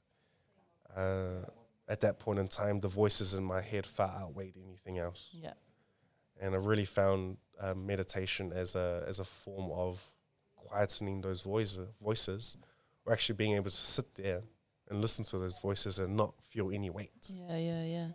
[0.97, 1.45] uh,
[1.89, 5.31] at that point in time, the voices in my head far outweighed anything else.
[5.33, 5.53] Yeah.
[6.41, 10.05] And I really found uh, meditation as a as a form of
[10.67, 12.57] quietening those voices, voices,
[13.07, 14.43] or actually being able to sit there
[14.91, 17.33] and listen to those voices and not feel any weight.
[17.33, 17.57] Yeah.
[17.57, 17.85] Yeah.
[17.85, 18.09] Yeah.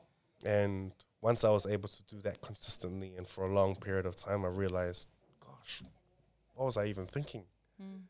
[0.45, 4.15] And once I was able to do that consistently and for a long period of
[4.15, 5.07] time, I realized,
[5.39, 5.81] gosh,
[6.55, 7.43] what was I even thinking?
[7.81, 8.01] Mm.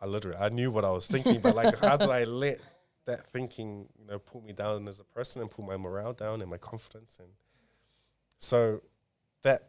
[0.00, 2.60] I literally I knew what I was thinking, but like how did I let
[3.06, 6.40] that thinking, you know, pull me down as a person and pull my morale down
[6.40, 7.28] and my confidence and
[8.38, 8.80] so
[9.42, 9.68] that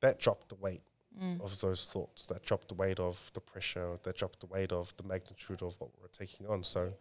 [0.00, 0.82] that dropped the weight
[1.20, 1.40] Mm.
[1.42, 4.94] of those thoughts, that dropped the weight of the pressure, that dropped the weight of
[4.96, 6.64] the magnitude of what we're taking on.
[6.64, 6.94] So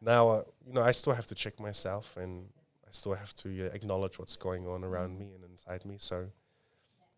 [0.00, 2.48] now, uh, you know, I still have to check myself and
[2.86, 5.96] I still have to uh, acknowledge what's going on around me and inside me.
[5.98, 6.26] So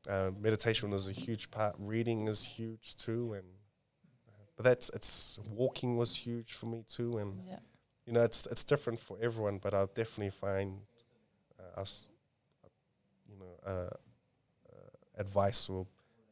[0.09, 1.75] uh, meditation is a huge part.
[1.79, 3.45] Reading is huge too, and
[4.29, 7.59] uh, but that's it's walking was huge for me too, and Yeah.
[8.07, 9.59] you know it's it's different for everyone.
[9.59, 10.81] But I'll definitely find
[11.59, 12.09] uh, us,
[12.65, 12.69] uh,
[13.29, 13.71] you know, uh,
[14.73, 15.89] uh, advice will,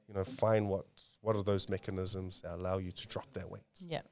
[0.08, 0.86] you know, find what
[1.20, 3.62] what are those mechanisms that allow you to drop that weight.
[3.80, 4.02] Yeah.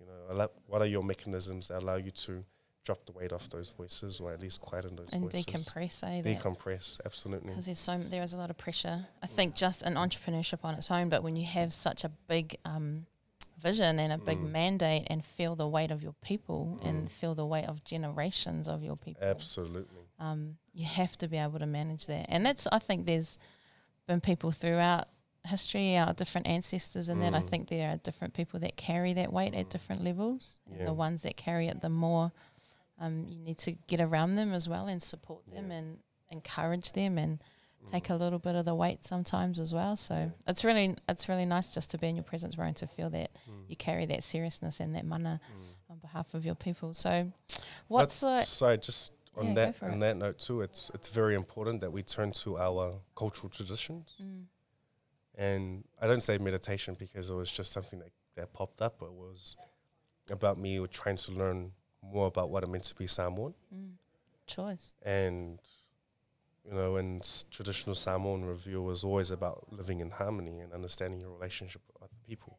[0.00, 2.44] You know, allow, what are your mechanisms that allow you to
[2.84, 5.14] drop the weight off those voices, or at least quieten those voices.
[5.14, 5.46] And voices?
[5.46, 6.22] decompress, eh?
[6.34, 7.50] Decompress, absolutely.
[7.50, 9.06] because there's so there is a lot of pressure.
[9.22, 12.56] I think just in entrepreneurship on its own, but when you have such a big
[12.64, 13.06] um,
[13.60, 14.50] vision and a big Mm.
[14.50, 16.88] mandate, and feel the weight of your people Mm.
[16.88, 20.02] and feel the weight of generations of your people, Absolutely.
[20.18, 22.26] um, you have to be able to manage that.
[22.28, 23.38] And that's I think there's
[24.08, 25.06] been people throughout
[25.44, 27.48] history, our different ancestors, and then I Mm.
[27.48, 29.70] think there are different people that carry that weight at Mm.
[29.70, 30.58] different levels.
[30.70, 32.32] And the ones that carry it, the more
[32.98, 35.78] um, you need to get around them as well and support them Yeah.
[35.78, 35.98] and
[36.30, 37.42] encourage them and
[37.86, 38.14] take Mm.
[38.14, 39.96] a little bit of the weight sometimes as well.
[39.96, 43.10] So it's really it's really nice just to be in your presence, Ryan, to feel
[43.10, 43.64] that Mm.
[43.68, 45.90] you carry that seriousness and that mana Mm.
[45.90, 46.94] on behalf of your people.
[46.94, 47.32] So
[47.88, 49.98] what's But the so just on Yeah, that on it.
[50.00, 54.14] that note too, it's it's very important that we turn to our cultural traditions.
[55.36, 58.96] And I don't say meditation because it was just something that, that popped up.
[58.98, 59.56] But it was
[60.30, 63.54] about me trying to learn more about what it meant to be Samoan.
[63.74, 63.92] mm,
[64.46, 64.92] choice?
[65.02, 65.58] And
[66.64, 71.30] you know, and traditional Samoan review was always about living in harmony and understanding your
[71.30, 72.58] relationship with other people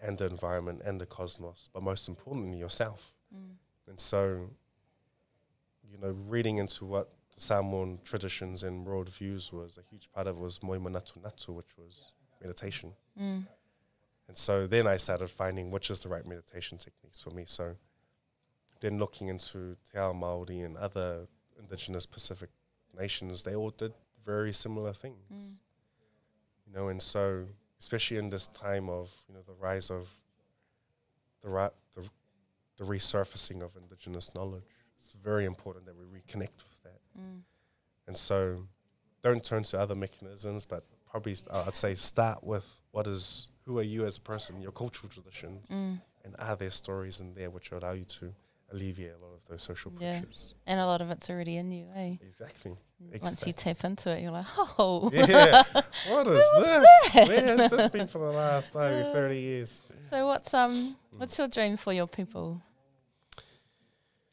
[0.00, 3.14] and the environment and the cosmos, but most importantly yourself.
[3.34, 3.56] Mm,
[3.88, 4.50] And so,
[5.90, 10.40] you know, reading into what Samoan traditions and worldviews was, a huge part of it
[10.40, 12.92] was Moima Natu Natu, which was meditation.
[13.20, 13.46] mm,
[14.28, 17.44] And so then I started finding which is the right meditation techniques for me.
[17.46, 17.76] So
[18.80, 21.26] then looking into Te Ao Māori and other
[21.58, 22.50] indigenous Pacific
[22.96, 23.92] nations, they all did
[24.24, 25.18] very similar things.
[25.32, 25.58] mm,
[26.66, 27.46] You know, and so
[27.80, 30.08] especially in this time of, you know, the rise of
[31.42, 32.08] the ri- the,
[32.76, 34.64] the resurfacing of indigenous knowledge,
[34.98, 37.00] it's very important that we reconnect with that.
[37.18, 37.40] mm.
[38.06, 38.66] And so
[39.22, 43.48] don't turn to other mechanisms, but probably s- uh, I'd say start with what is
[43.64, 46.00] who are you as a person, your cultural traditions, Mm.
[46.24, 48.34] and are there stories in there which allow you to
[48.72, 50.20] alleviate a lot of those social Yeah.
[50.20, 50.54] pressures?
[50.66, 52.16] And a lot of it's already in you, eh?
[52.22, 52.76] Exactly.
[53.22, 54.46] Once you tap into it, you're like,
[54.78, 55.10] oh.
[55.14, 55.62] Yeah.
[56.08, 57.12] what is this?
[57.12, 57.28] that?
[57.28, 59.80] Where has this been for the last maybe 30 years?
[60.08, 62.62] So what's um what's your dream for your people?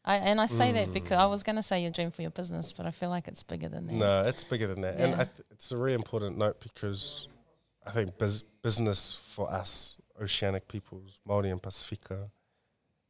[0.08, 2.32] I and I say that because I was going to say your dream for your
[2.32, 3.94] business, but I feel like it's bigger than that.
[3.96, 4.96] No, it's bigger than that.
[5.00, 5.22] And Yeah.
[5.22, 7.28] I th- it's a really important note because
[7.86, 12.30] I think bus- business for us, oceanic peoples, Māori and Pacifica,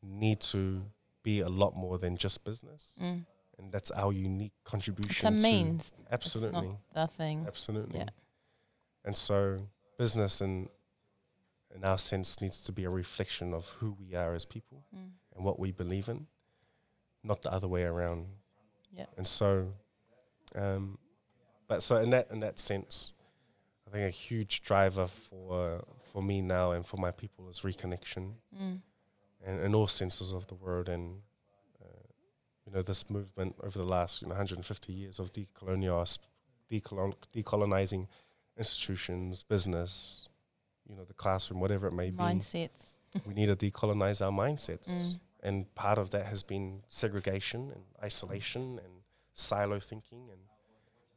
[0.01, 0.83] need to
[1.23, 2.97] be a lot more than just business.
[3.01, 3.25] Mm.
[3.57, 5.27] and that's our unique It's contribution.
[5.27, 5.93] a to- means.
[6.11, 7.45] absolutely, It's the thing.
[7.47, 7.99] absolutely.
[7.99, 8.09] Yeah.
[9.05, 10.69] And so, business in
[11.75, 15.11] in our sense needs to be a reflection of who we are as people Mm.
[15.35, 16.27] and what we believe in,
[17.25, 18.27] not the other way around.
[18.91, 19.05] Yeah.
[19.17, 19.67] And so,
[20.55, 20.97] um,
[21.67, 23.13] but so in that in that sense,
[23.87, 28.33] I think a huge driver for for me now and for my people is reconnection,
[28.61, 28.81] Mm.
[29.45, 30.87] and in all senses of the word.
[30.89, 31.21] And
[31.83, 32.07] uh,
[32.65, 36.17] you know, this movement over the last you know 150 years of decolonial
[36.71, 38.07] decolon- decolonizing
[38.57, 40.27] institutions, business,
[40.87, 42.95] you know, the classroom, whatever it may be Mindsets.
[43.27, 44.89] we need to decolonize our mindsets.
[44.89, 45.19] Mm.
[45.47, 48.93] And part of that has been segregation and isolation and
[49.33, 50.23] silo thinking.
[50.31, 50.41] And,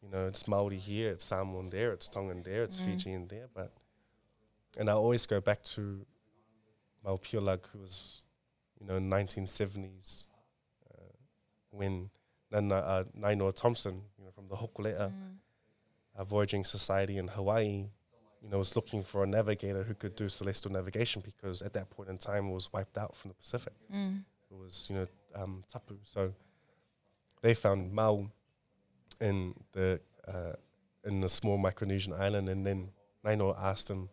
[0.03, 2.85] you know, it's Maori here, it's Samoan there, it's Tongan there, it's Mm.
[2.85, 3.49] Fijian there.
[3.59, 3.71] But,
[4.79, 6.05] and I always go back to
[7.05, 8.23] Mau Piailug, who was,
[8.79, 10.27] you know, in 1970s,
[10.93, 11.13] uh,
[11.71, 12.11] when
[12.51, 15.37] Nana, uh, Nainoa Thompson, you know, from the Hokulea, Mm.
[16.17, 17.89] a voyaging society in Hawaii,
[18.43, 21.91] you know, was looking for a navigator who could do celestial navigation because at that
[21.91, 23.73] point in time it was wiped out from the Pacific.
[23.93, 24.23] Mm.
[24.51, 25.97] It was, you know, um, tapu.
[26.05, 26.33] So
[27.43, 28.31] they found Mau
[29.21, 30.53] in the uh,
[31.05, 32.91] in the small Micronesian island, and then
[33.25, 34.09] Nainoa asked him,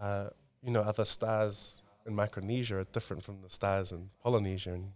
[0.00, 0.28] uh,
[0.62, 4.92] you know, other stars in Micronesia are different from the stars in Polynesia, and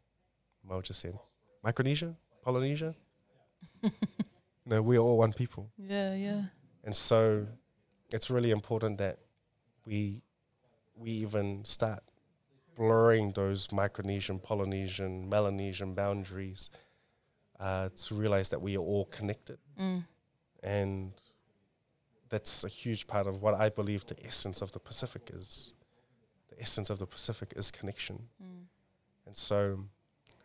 [0.69, 1.19] Mau just said,
[1.63, 2.95] Micronesia, Polynesia.
[3.83, 3.91] you
[4.67, 5.71] know, we are all one people.
[5.79, 6.43] Yeah, yeah.
[6.85, 7.47] And so
[8.13, 9.19] it's really important that
[9.85, 10.23] we
[10.97, 12.03] we even start
[12.77, 16.71] blurring those Micronesian, Polynesian, Melanesian boundaries
[17.61, 19.59] uh, to realize that we are all connected.
[19.79, 20.05] Mm.
[20.63, 21.13] And
[22.29, 25.73] that's a huge part of what I believe the essence of the Pacific is.
[26.51, 28.29] The essence of the Pacific is connection.
[28.43, 28.67] Mm.
[29.27, 29.85] And so,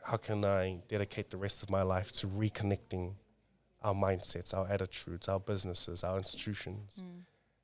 [0.04, 3.14] how can I dedicate the rest of my life to reconnecting
[3.82, 7.02] our mindsets, our attitudes, our businesses, our institutions?
[7.02, 7.22] Mm.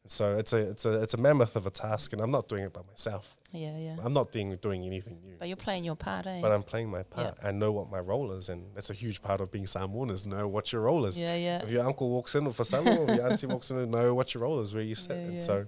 [0.08, 2.64] So it's a it's a it's a mammoth of a task, and I'm not doing
[2.64, 3.40] it by myself.
[3.52, 3.96] Yeah, yeah.
[4.04, 6.40] I'm not doing doing anything new, But you're playing your part, eh?
[6.42, 7.38] but I'm playing my part.
[7.44, 10.26] I know what my role is, and that's a huge part of being Samoan is
[10.26, 11.20] know what your role is.
[11.20, 11.62] yeah, yeah.
[11.62, 14.14] If your uncle walks in with a Samoa, or your auntie walks in, and know
[14.16, 15.16] what your role is, where you sit.
[15.18, 15.40] Yeah, and yeah.
[15.40, 15.68] so,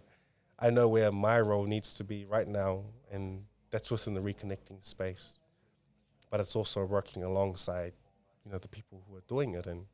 [0.57, 4.83] I know where my role needs to be right now, and that's within the reconnecting
[4.83, 5.37] space.
[6.29, 7.93] But it's also working alongside,
[8.45, 9.85] you know, the people who are doing it, and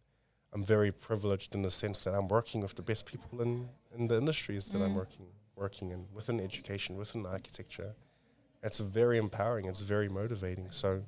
[0.57, 4.07] I'm very privileged in the sense that I'm working with the best people in, in
[4.07, 4.95] the industries that I'm Mm.
[5.03, 7.95] working working in within education, within architecture.
[8.63, 9.65] It's very empowering.
[9.65, 10.69] It's very motivating.
[10.71, 11.03] So,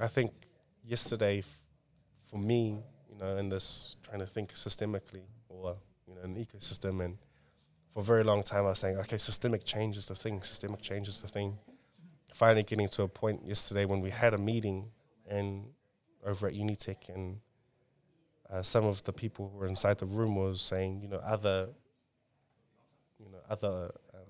[0.00, 0.32] I think
[0.84, 1.64] yesterday, f-
[2.28, 5.76] for me, you know, in this trying to think systemically or
[6.08, 7.18] you know, an ecosystem, and
[7.92, 10.42] for a very long time, I was saying, okay, systemic change is the thing.
[10.42, 11.56] Systemic change is the thing.
[12.34, 14.90] Finally, getting to a point yesterday when we had a meeting
[15.28, 15.66] and
[16.24, 17.40] over at Unitec, and
[18.52, 21.68] uh, some of the people who were inside the room was saying, you know, other,
[23.18, 24.20] you know, other, um,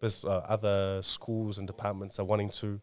[0.00, 2.80] bus- uh, other schools and departments are wanting to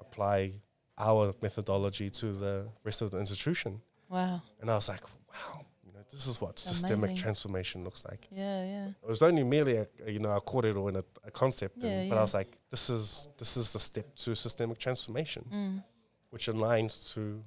[0.00, 0.52] apply
[0.96, 3.80] our methodology to the rest of the institution.
[4.08, 4.42] Wow.
[4.60, 8.26] And I was like, wow, you know, this is what systemic transformation looks like.
[8.30, 8.88] Yeah, yeah.
[9.02, 11.90] It was only merely a, a, you know a kōrero and a, a concept, Yeah,
[11.90, 15.84] and, but I was like, this is this is the step to systemic transformation, Mm.
[16.30, 17.44] which aligns to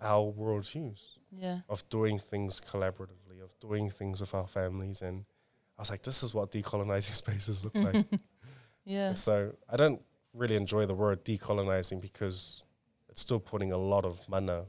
[0.00, 1.60] our worldviews Yeah.
[1.68, 5.24] of doing things collaboratively, of doing things with our families, and
[5.78, 8.06] I was like, this is what decolonizing spaces look like.
[8.88, 9.08] Yeah.
[9.08, 10.00] And so I don't
[10.32, 12.62] really enjoy the word decolonizing because
[13.08, 14.66] it's still putting a lot of mana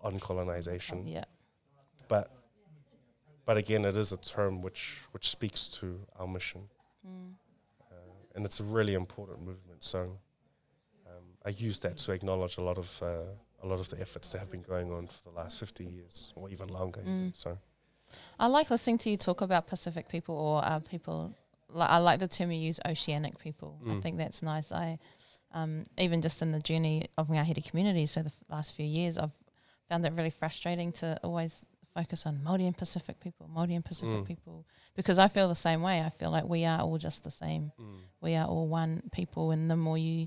[0.00, 1.06] on colonization.
[1.06, 1.24] Yeah.
[2.08, 2.30] But
[3.46, 6.68] but again, it is a term which which speaks to our mission,
[7.08, 7.32] Mm.
[7.90, 7.94] uh,
[8.34, 9.82] and it's a really important movement.
[9.82, 10.18] So
[11.06, 13.06] um, I use that to acknowledge a lot of uh,
[13.62, 16.32] a lot of the efforts that have been going on for the last fifty years
[16.36, 17.00] or even longer.
[17.00, 17.36] Mm.
[17.36, 17.58] So
[18.38, 21.34] I like listening to you talk about Pacific people or uh, people.
[21.70, 23.80] Li- I like the term you use, oceanic people.
[23.84, 24.02] I Mm.
[24.02, 24.70] think that's nice.
[24.72, 24.98] I
[25.52, 29.16] um, even just in the journey of Ngāhere community, so the f- last few years,
[29.16, 29.30] I've
[29.88, 31.64] found it really frustrating to always
[31.94, 34.26] focus on Māori and Pacific people, Māori and Pacific Mm.
[34.26, 36.02] people, because I feel the same way.
[36.02, 37.72] I feel like we are all just the same.
[37.80, 38.00] mm.
[38.20, 40.26] we are all one people and the more you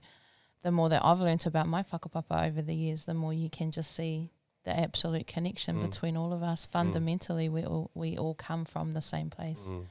[0.61, 3.71] the more that I've learnt about my whakapapa over the years, the more you can
[3.71, 4.29] just see
[4.65, 5.81] the absolute connection Mm.
[5.89, 6.65] between all of us.
[6.65, 9.69] Fundamentally we all we all come from the same place.
[9.71, 9.85] Mm.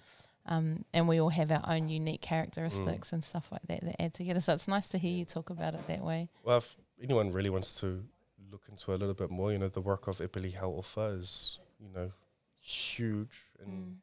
[0.47, 4.15] Um, and we all have our own unique characteristics and stuff like that that add
[4.15, 4.41] together.
[4.41, 6.29] So it's nice to hear you talk about it that way.
[6.43, 8.05] Well, if anyone really wants to
[8.51, 11.89] look into a little bit more, you know, the work of Epeli Hau'ofa is, you
[11.91, 12.13] know,
[12.57, 13.95] huge in Mm.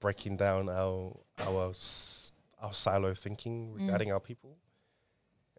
[0.00, 4.56] breaking down our our s- our silo thinking regarding our people.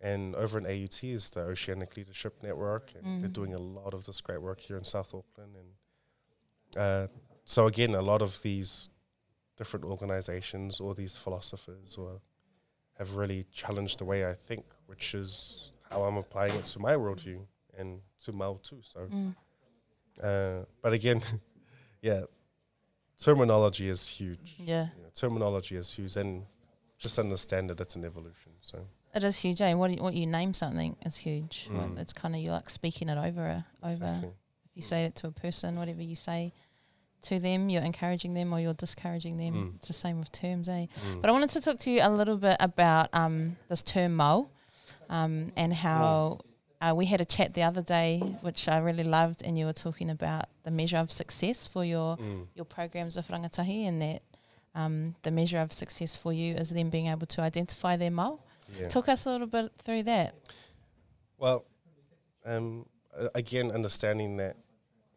[0.01, 3.33] And over in AUT is the Oceanic Leadership Network, and they're Mm.
[3.33, 5.55] doing a lot of this great work here in South Auckland.
[5.57, 5.69] And
[6.77, 7.07] uh,
[7.45, 8.89] so again, a lot of these
[9.57, 12.21] different organizations or these philosophers or
[12.97, 16.93] have really challenged the way I think, which is how I'm applying it to my
[16.95, 17.45] worldview
[17.77, 18.81] and to Mau too.
[18.83, 19.35] So, Mm.
[20.23, 21.21] uh, but again,
[22.01, 22.23] yeah,
[23.19, 24.55] terminology is huge.
[24.59, 24.89] Yeah.
[25.01, 26.45] Know, terminology is huge, and
[26.97, 28.53] just understand that it's an evolution.
[28.59, 29.73] So, It is huge, eh?
[29.73, 31.67] What you, what you name something is huge.
[31.71, 31.99] Well, Mm.
[31.99, 33.91] it's kind of you like speaking it over a, over.
[33.91, 34.29] exactly.
[34.65, 36.53] If you say it to a person, whatever you say
[37.23, 39.53] to them, you're encouraging them or you're discouraging them.
[39.53, 39.75] Mm.
[39.77, 40.85] It's the same with terms, eh?
[41.07, 41.21] Mm.
[41.21, 44.49] But I wanted to talk to you a little bit about um, this term "mau,"
[45.09, 46.39] um, and how
[46.81, 49.73] uh, we had a chat the other day, which I really loved, and you were
[49.73, 52.47] talking about the measure of success for your Mm.
[52.55, 54.21] your programs of rangatahi, and that
[54.75, 58.39] um, the measure of success for you is them being able to identify their mau.
[58.77, 58.87] Yeah.
[58.89, 60.35] Talk us a little bit through that.
[61.37, 61.65] Well,
[62.45, 62.85] um,
[63.35, 64.57] again, understanding that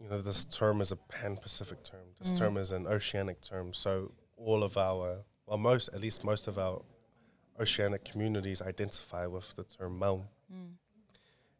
[0.00, 2.00] you know this term is a pan-Pacific term.
[2.18, 2.38] This Mm.
[2.38, 3.72] term is an oceanic term.
[3.74, 6.82] So all of our, well, most at least most of our
[7.60, 10.24] oceanic communities identify with the term Mau.
[10.52, 10.72] Mm.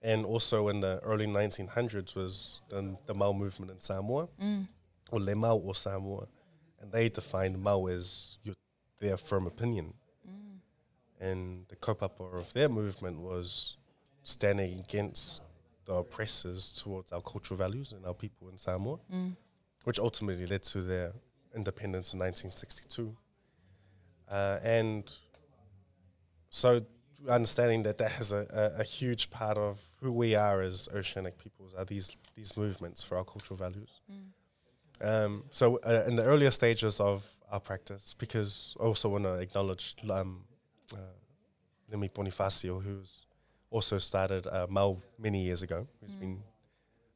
[0.03, 4.66] And also in the early 1900s was the, the Mau movement in Samoa, Mm.
[5.12, 6.26] or Le Mau or Samoa,
[6.80, 8.57] and they defined Mau as your,
[8.99, 9.95] their firm opinion.
[11.28, 13.76] And the kaupapa of their movement was
[14.24, 15.42] standing against
[15.84, 19.36] the oppressors towards our cultural values and our people in Samoa, Mm.
[19.84, 21.12] which ultimately led to their
[21.54, 23.16] independence in 1962.
[24.28, 25.04] Uh, and
[26.50, 26.80] so
[27.28, 28.46] understanding that that has a,
[28.76, 33.02] a, a huge part of who we are as oceanic peoples are these these movements
[33.02, 34.00] for our cultural values.
[34.10, 34.32] Mm.
[35.00, 39.34] Um, so uh, in the earlier stages of our practice, because I also want to
[39.34, 40.44] acknowledge um,
[40.95, 43.26] uh, Bonifacio, who's
[43.70, 46.20] also started uh, Mau many years ago, who's Mm.
[46.20, 46.43] been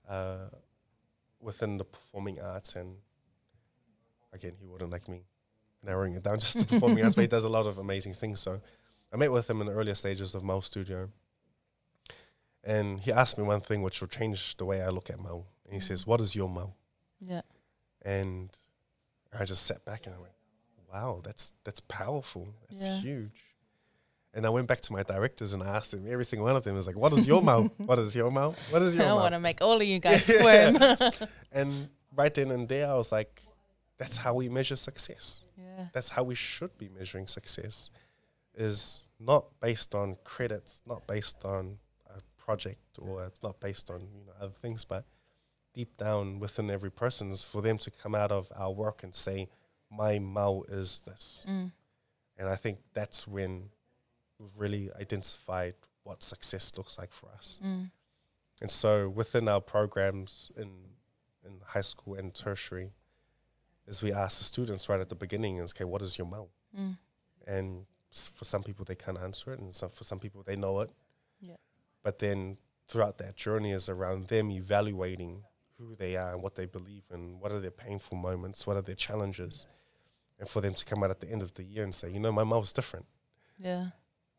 [0.09, 0.49] uh,
[1.41, 2.97] within the performing arts, and
[4.33, 5.22] again, he wouldn't like me
[5.83, 8.41] narrowing it down just to performing arts, but he does a lot of amazing things.
[8.41, 8.61] So
[9.12, 11.11] I met with him in the earlier stages of Mau Studio,
[12.64, 15.45] and he asked me one thing which will change the way I look at Mau.
[15.64, 15.85] And he Mm.
[15.85, 16.74] says, "What is your Mau?"
[17.20, 17.43] Yeah.
[18.03, 18.57] and
[19.33, 20.35] I just sat back and I went,
[20.93, 22.55] "Wow, that's that's powerful.
[22.68, 23.01] That's Yeah.
[23.01, 23.55] huge."
[24.37, 26.05] And I went back to my directors and I asked them.
[26.07, 27.72] Every single one of them was like, "What is your mouth?
[27.78, 28.57] What is your mouth?
[28.70, 30.76] What is your I want to make all of you guys squirm.
[31.53, 33.41] And right then and there, I was like,
[33.97, 35.47] "That's how we measure success.
[35.57, 35.87] yeah.
[35.95, 37.91] That's how we should be measuring success.
[38.55, 41.78] Is not based on credits, not based on
[42.14, 45.07] a project, or it's not based on you know other things, but
[45.72, 49.14] deep down within every person is for them to come out of our work and
[49.14, 49.49] say,
[49.91, 51.72] "My mau is this." Mm.
[52.39, 53.70] And I think that's when
[54.39, 55.74] we've really identified
[56.05, 57.61] what success looks like for us.
[57.64, 57.91] Mm.
[58.61, 60.70] And so within our programs in
[61.45, 62.91] in high school and tertiary,
[63.87, 66.49] is we ask the students right at the beginning is, okay, what is your mau?
[66.76, 66.99] Mm.
[67.47, 70.57] And s- for some people they can't answer it, and so for some people they
[70.57, 70.91] know it.
[71.41, 71.57] Yeah.
[72.03, 72.57] But then
[72.89, 75.43] throughout that journey is around them evaluating
[75.78, 78.82] who they are and what they believe in, what are their painful moments, what are
[78.82, 79.66] their challenges,
[80.39, 82.18] and for them to come out at the end of the year and say, you
[82.18, 83.07] know, my mau is different
[83.59, 83.91] Yeah.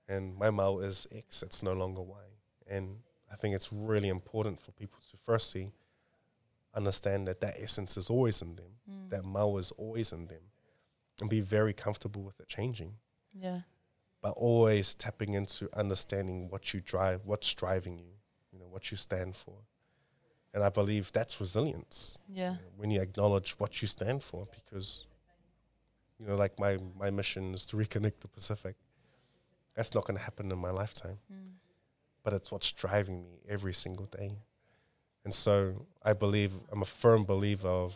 [0.07, 2.23] And my mau is X, it's no longer Y.
[2.67, 2.99] And
[3.31, 5.71] I think it's really important for people to firstly
[6.73, 9.09] understand that that essence is always in them, Mm.
[9.09, 10.43] that mau is always in them,
[11.19, 12.97] and be very comfortable with it changing,
[13.33, 13.61] Yeah.
[14.21, 18.13] but always tapping into understanding what you drive, what's driving you,
[18.51, 19.63] you know, what you stand for.
[20.53, 22.53] And I believe that's resilience Yeah.
[22.55, 25.05] you know, when you acknowledge what you stand for because
[26.19, 28.75] you know like my my mission is to reconnect the pacific
[29.77, 31.51] that's not going to happen in my lifetime Mm.
[32.23, 34.31] but it's what's driving me every single day
[35.23, 37.93] and so i believe i'm a firm believer of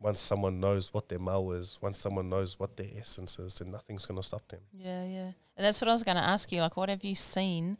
[0.00, 3.70] once someone knows what their mau is once someone knows what their essence is then
[3.70, 5.30] nothing's going to stop them Yeah, yeah.
[5.56, 6.60] And that's what I was going to ask you.
[6.60, 7.78] Like, what have you seen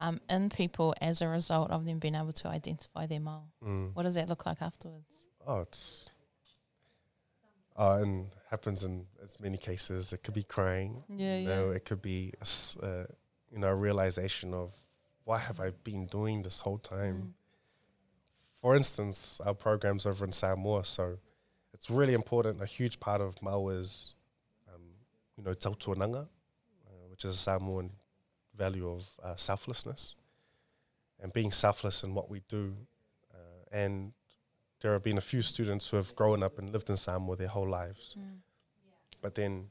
[0.00, 3.42] um, in people as a result of them being able to identify their mau?
[3.62, 3.90] mm.
[3.94, 5.26] What does that look like afterwards?
[5.46, 6.08] oh it's
[7.78, 11.84] uh, and happens in as many cases it could be crying Yeah, you know, it
[11.84, 13.06] could be a uh,
[13.52, 14.74] you know a realization of
[15.24, 17.16] why have I been doing this whole time.
[17.16, 17.32] Mm.
[18.62, 21.18] For instance, our programs over in Samoa, so
[21.74, 22.62] it's really important.
[22.62, 24.14] A huge part of Mau is,
[24.74, 24.82] um,
[25.36, 27.90] you know, tautuananga, uh, which is a Samoan
[28.56, 30.16] value of uh, selflessness
[31.20, 32.74] and being selfless in what we do.
[33.32, 33.38] Uh,
[33.70, 34.12] and
[34.80, 37.48] there have been a few students who have grown up and lived in Samoa their
[37.48, 38.38] whole lives Mm.
[39.22, 39.70] but then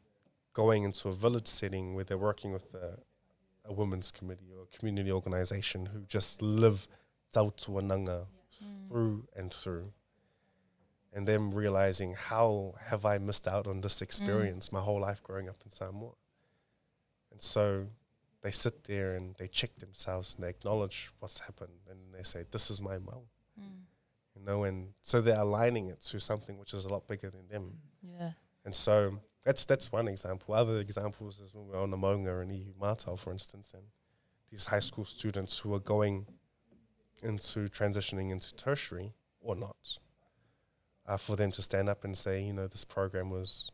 [0.53, 2.99] going into a village setting where they're working with a,
[3.66, 6.88] a women's committee or a community organization who just live
[7.34, 8.28] tautuananga
[8.64, 8.88] Mm.
[8.89, 9.93] through and through.
[11.14, 15.47] And them realizing how have I missed out on this experience my whole life growing
[15.49, 16.14] up in Samoa.
[17.32, 17.88] And so
[18.41, 22.45] they sit there and they check themselves and they acknowledge what's happened and they say,
[22.51, 23.24] This is my mau.
[24.38, 27.47] You know, and so they're aligning it to something which is a lot bigger than
[27.47, 27.73] them.
[28.03, 28.31] Yeah.
[28.65, 30.53] And so that's that's one example.
[30.53, 33.83] Other examples is when we're on the Maunga and Ihumātao, for instance, and
[34.51, 36.27] these high school students who are going
[37.23, 39.97] into transitioning into tertiary or not,
[41.07, 43.71] uh, for them to stand up and say, you know, this program was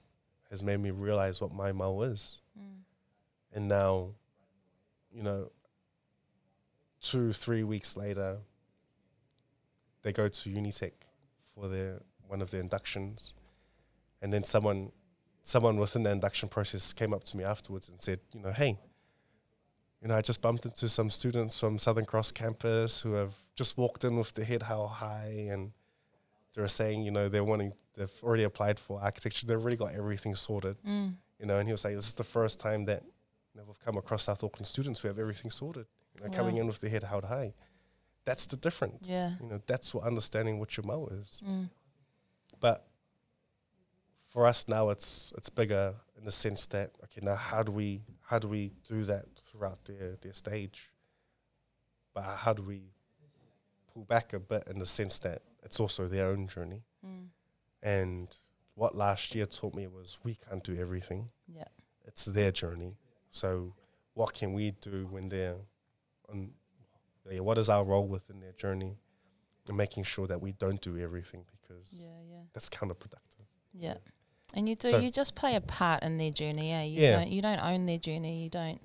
[0.49, 2.83] has made me realize what my mau is, Mm.
[3.53, 4.13] and now,
[5.11, 5.51] you know,
[7.01, 8.37] two three weeks later,
[10.03, 10.91] they go to Unitec
[11.53, 13.33] for their one of their inductions,
[14.21, 14.91] and then someone
[15.41, 18.77] someone within the induction process came up to me afterwards and said, you know, hey,
[20.01, 23.77] you know, I just bumped into some students from Southern Cross campus who have just
[23.77, 25.71] walked in with their head held high and
[26.55, 30.33] they're saying, you know, they're wanting, they've already applied for architecture, they've already got everything
[30.35, 31.15] sorted, Mm.
[31.39, 33.03] you know, and he was saying, this is the first time that
[33.53, 35.87] you know, we've come across South Auckland students who have everything sorted,
[36.19, 37.53] you know, coming in with their head held high.
[38.25, 39.09] That's the difference.
[39.09, 39.31] Yeah.
[39.41, 41.41] You know, that's what understanding what your mau is.
[41.45, 41.69] Mm.
[42.59, 42.87] But
[44.31, 48.01] for us now, it's it's bigger in the sense that okay, now how do we
[48.21, 50.89] how do we do that throughout their their stage?
[52.13, 52.83] But how do we
[53.93, 56.83] pull back a bit in the sense that it's also their own journey?
[57.05, 57.27] Mm.
[57.81, 58.37] And
[58.75, 61.29] what last year taught me was we can't do everything.
[61.47, 61.67] Yeah.
[62.05, 62.97] It's their journey.
[63.29, 63.73] So
[64.13, 65.57] what can we do when they're
[66.29, 66.51] on?
[67.31, 68.97] Yeah, what is our role within their journey?
[69.67, 72.07] And making sure that we don't do everything because Yeah.
[72.29, 72.41] Yeah.
[72.53, 73.45] that's counterproductive.
[73.73, 73.97] Yeah.
[74.53, 76.83] And you do So- you just play a part in their journey, eh?
[76.83, 77.11] You Yeah.
[77.19, 78.81] don't you don't own their journey, you don't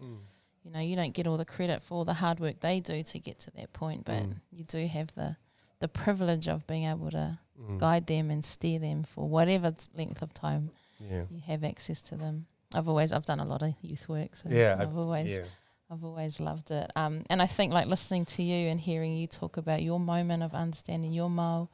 [0.65, 3.03] you know, you don't get all the credit for all the hard work they do
[3.03, 4.41] to get to that point, but Mm.
[4.53, 5.37] you do have the
[5.81, 7.79] the privilege of being able to Mm.
[7.79, 10.71] guide them and steer them for whatever length of time
[11.01, 11.25] Yeah.
[11.31, 12.47] you have access to them.
[12.75, 15.45] I've always I've done a lot of youth work, so Yeah, I- I've always Yeah.
[15.91, 16.91] I've always loved it.
[16.97, 20.43] Um, and I think like listening to you and hearing you talk about your moment
[20.43, 21.69] of understanding your mau,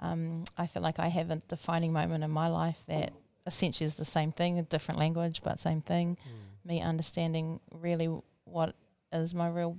[0.00, 3.12] um, I feel like I have a defining moment in my life that
[3.46, 6.18] essentially is the same thing, a different language, but same thing.
[6.64, 8.74] Me understanding really what
[9.12, 9.78] is my real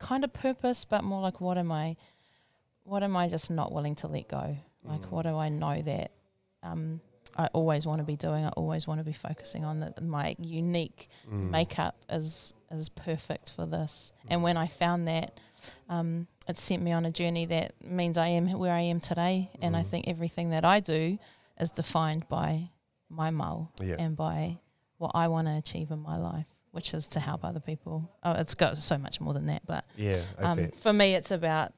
[0.00, 1.96] kind of purpose, but more like what am I,
[2.82, 4.56] what am I just not willing to let go?
[4.84, 5.10] Like Mm.
[5.10, 6.10] what do I know that
[6.62, 7.00] um,
[7.36, 8.44] I always want to be doing?
[8.44, 11.50] I always want to be focusing on that my unique Mm.
[11.50, 14.12] makeup is is perfect for this.
[14.28, 15.40] And when I found that,
[15.88, 19.50] um, it sent me on a journey that means I am where I am today.
[19.62, 19.86] And I Mm.
[19.86, 21.18] think everything that I do
[21.58, 22.70] is defined by
[23.08, 23.96] my mau Yeah.
[23.98, 24.58] and by
[24.98, 28.10] what I want to achieve in my life, which is to help other people.
[28.22, 30.22] Oh, it's got so much more than that, but Yeah.
[30.38, 31.72] Um, for me, it's about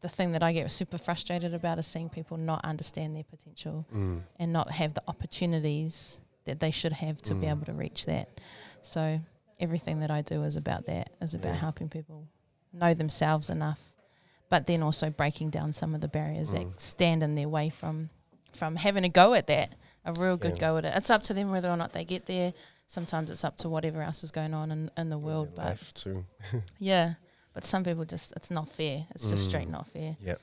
[0.00, 3.84] the thing that I get super frustrated about is seeing people not understand their potential
[3.92, 4.22] Mm.
[4.38, 7.50] and not have the opportunities that they should have to be Mm.
[7.50, 8.40] able to reach that.
[8.82, 9.20] So
[9.60, 11.60] everything that I do is about that, is about Yeah.
[11.60, 12.26] helping people
[12.72, 13.92] know themselves enough,
[14.48, 16.72] but then also breaking down some of the barriers Mm.
[16.72, 18.10] that stand in their way from
[18.52, 19.74] from having a go at that,
[20.04, 20.58] a real good Yeah.
[20.60, 20.92] go at it.
[20.96, 22.54] It's up to them whether or not they get there.
[22.88, 25.64] Sometimes it's up to whatever else is going on in, in the world, Yeah, but
[25.66, 26.24] life too.
[26.78, 27.14] yeah.
[27.58, 29.04] But some people just it's not fair.
[29.16, 29.72] It's just straight Mm.
[29.72, 30.16] not fair.
[30.24, 30.40] Yep.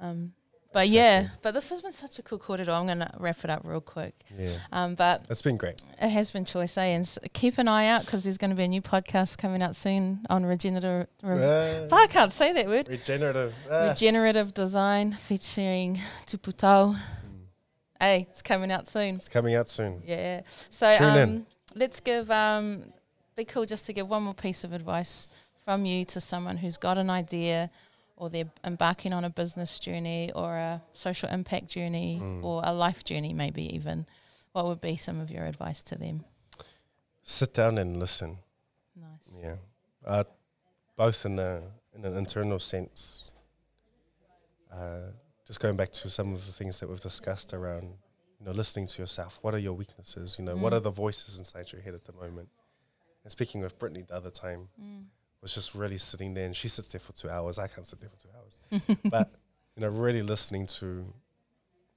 [0.00, 0.32] Um,
[0.72, 2.68] but yeah, but this has been such a cool quarter.
[2.72, 4.14] I'm gonna wrap it up real quick.
[4.36, 4.48] Yeah.
[4.72, 5.80] Um, but It's been great.
[6.02, 6.86] it has been choice, eh?
[6.86, 9.62] And s- keep an eye out because there's going to be a new podcast coming
[9.62, 11.06] out soon on regenerative.
[11.22, 12.88] Re- Uh, I can't say that word.
[12.88, 13.54] regenerative.
[13.70, 13.90] ah.
[13.90, 16.94] Regenerative design featuring Tuputau.
[16.96, 16.98] Mm.
[18.00, 19.14] Hey, it's coming out soon.
[19.14, 20.02] It's coming out soon.
[20.04, 20.40] Yeah.
[20.68, 21.46] So um,
[21.76, 22.28] let's give.
[22.28, 22.92] Um,
[23.36, 25.28] be cool just to give one more piece of advice
[25.66, 27.70] from you to someone who's got an idea,
[28.16, 32.44] or they're embarking on a business journey, or a social impact journey, Mm.
[32.44, 34.06] or a life journey, maybe even.
[34.52, 36.24] What would be some of your advice to them?
[37.24, 38.38] Sit down and listen.
[38.94, 39.40] Nice.
[39.42, 39.56] Yeah.
[40.04, 40.22] Uh,
[40.94, 41.62] both in a
[41.94, 43.32] in an internal sense.
[44.72, 45.10] Uh,
[45.46, 47.84] just going back to some of the things that we've discussed around,
[48.38, 49.38] you know, listening to yourself.
[49.42, 50.36] What are your weaknesses?
[50.38, 50.76] You know, what Mm.
[50.76, 52.48] are the voices inside your head at the moment?
[53.24, 55.06] And speaking with Brittany the other time, Mm.
[55.46, 57.58] Was just really sitting there, and she sits there for two hours.
[57.58, 59.30] I can't sit there for two hours, but
[59.76, 60.86] you know, really listening to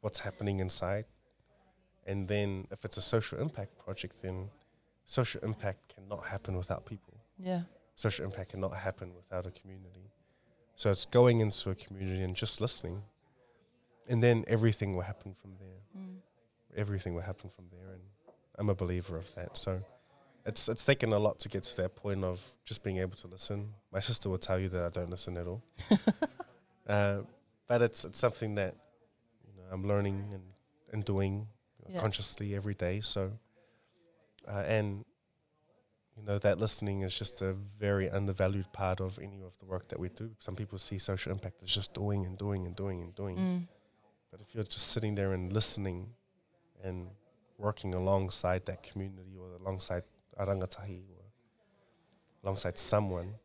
[0.01, 1.05] what's happening inside,
[2.05, 4.49] and then if it's a social impact project, then
[5.05, 7.61] social impact cannot happen without people Yeah.
[7.95, 10.05] social impact cannot happen without a community.
[10.75, 13.01] So it's going into a community and just listening.
[14.07, 15.79] And then everything will happen from there.
[15.97, 16.17] Mm.
[16.77, 17.89] Everything will happen from there.
[17.95, 18.01] And
[18.57, 19.57] I'm a believer of that.
[19.57, 19.79] So
[20.45, 23.27] it's it's taken a lot to get to that point of just being able to
[23.27, 23.73] listen.
[23.91, 25.61] My sister will tell you that I don't listen at all,
[26.87, 27.19] uh,
[27.67, 28.75] but it's it's something that
[29.45, 30.43] you know I'm learning and
[30.93, 31.47] and doing
[31.87, 31.99] Yeah.
[32.01, 33.01] consciously every day.
[33.01, 33.31] So,
[34.47, 35.05] uh, and
[36.17, 39.87] you know that listening is just a very undervalued part of any of the work
[39.89, 40.29] that we do.
[40.39, 43.37] Some people see social impact as just doing and doing and doing and doing.
[43.37, 43.67] Mm.
[44.31, 46.13] But if you're just sitting there and listening
[46.83, 47.07] and
[47.57, 50.03] working alongside that community or alongside
[50.47, 51.25] or
[52.43, 53.35] alongside someone,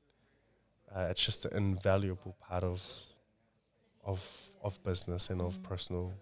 [0.94, 2.80] uh, it's just an invaluable part of
[4.04, 4.20] of
[4.62, 5.62] of business and of Mm.
[5.62, 6.12] personal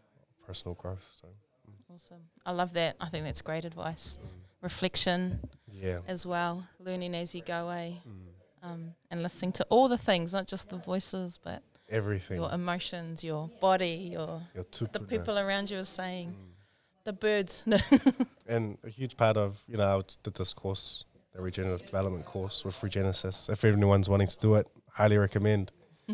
[0.46, 1.08] personal growth.
[1.20, 1.28] So
[1.94, 2.28] Awesome.
[2.46, 2.96] I love that.
[3.00, 4.18] I think that's great advice.
[4.22, 4.28] mm,
[4.62, 6.00] Reflection yeah.
[6.06, 7.92] as well, learning as you go, eh?
[8.08, 8.26] Mm.
[8.62, 12.38] Um, and listening to all the things, not just the voices, but Everything.
[12.38, 16.51] your emotions, your body, your Your the people around you are saying, Mm.
[17.04, 17.64] The birds.
[18.46, 22.64] And a huge part of, you know, I did this course, the regenerative development course
[22.64, 23.48] with Regenesis.
[23.48, 25.72] If anyone's wanting to do it, highly recommend.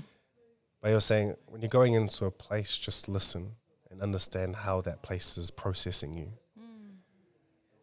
[0.80, 3.52] but you're saying when you're going into a place, just listen
[3.90, 6.28] and understand how that place is processing you.
[6.60, 6.98] Mm.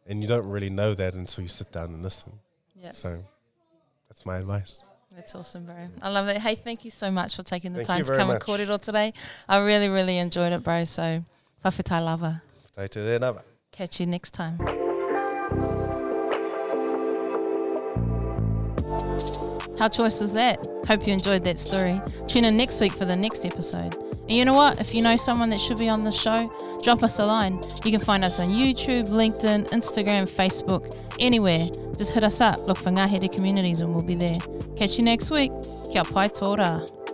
[0.08, 2.40] And you don't really know that until you sit down and listen.
[2.80, 3.24] Yeah, So
[4.08, 4.84] that's my advice.
[5.14, 5.90] that's awesome, bro.
[6.02, 6.38] I love that.
[6.38, 8.80] Hey, thank you so much for taking the Thank time to come and it all
[8.80, 9.12] today.
[9.50, 10.86] I really, really enjoyed it, bro.
[10.86, 11.26] So,
[11.64, 12.44] fa'afetai lava.
[12.76, 13.34] Tai te rena.
[13.72, 14.58] Catch you next time.
[19.80, 20.68] How choice is that?
[20.86, 22.02] Hope you enjoyed that story.
[22.28, 23.96] Tune in next week for the next episode.
[23.96, 24.82] And you know what?
[24.82, 26.52] If you know someone that should be on the show,
[26.84, 27.62] drop us a line.
[27.86, 31.68] You can find us on YouTube, LinkedIn, Instagram, Facebook, anywhere.
[31.98, 34.38] Just hit us up, look for Ngahere Communities, and we'll be there.
[34.76, 35.52] Catch you next week.
[35.94, 37.05] Kia pai tōra.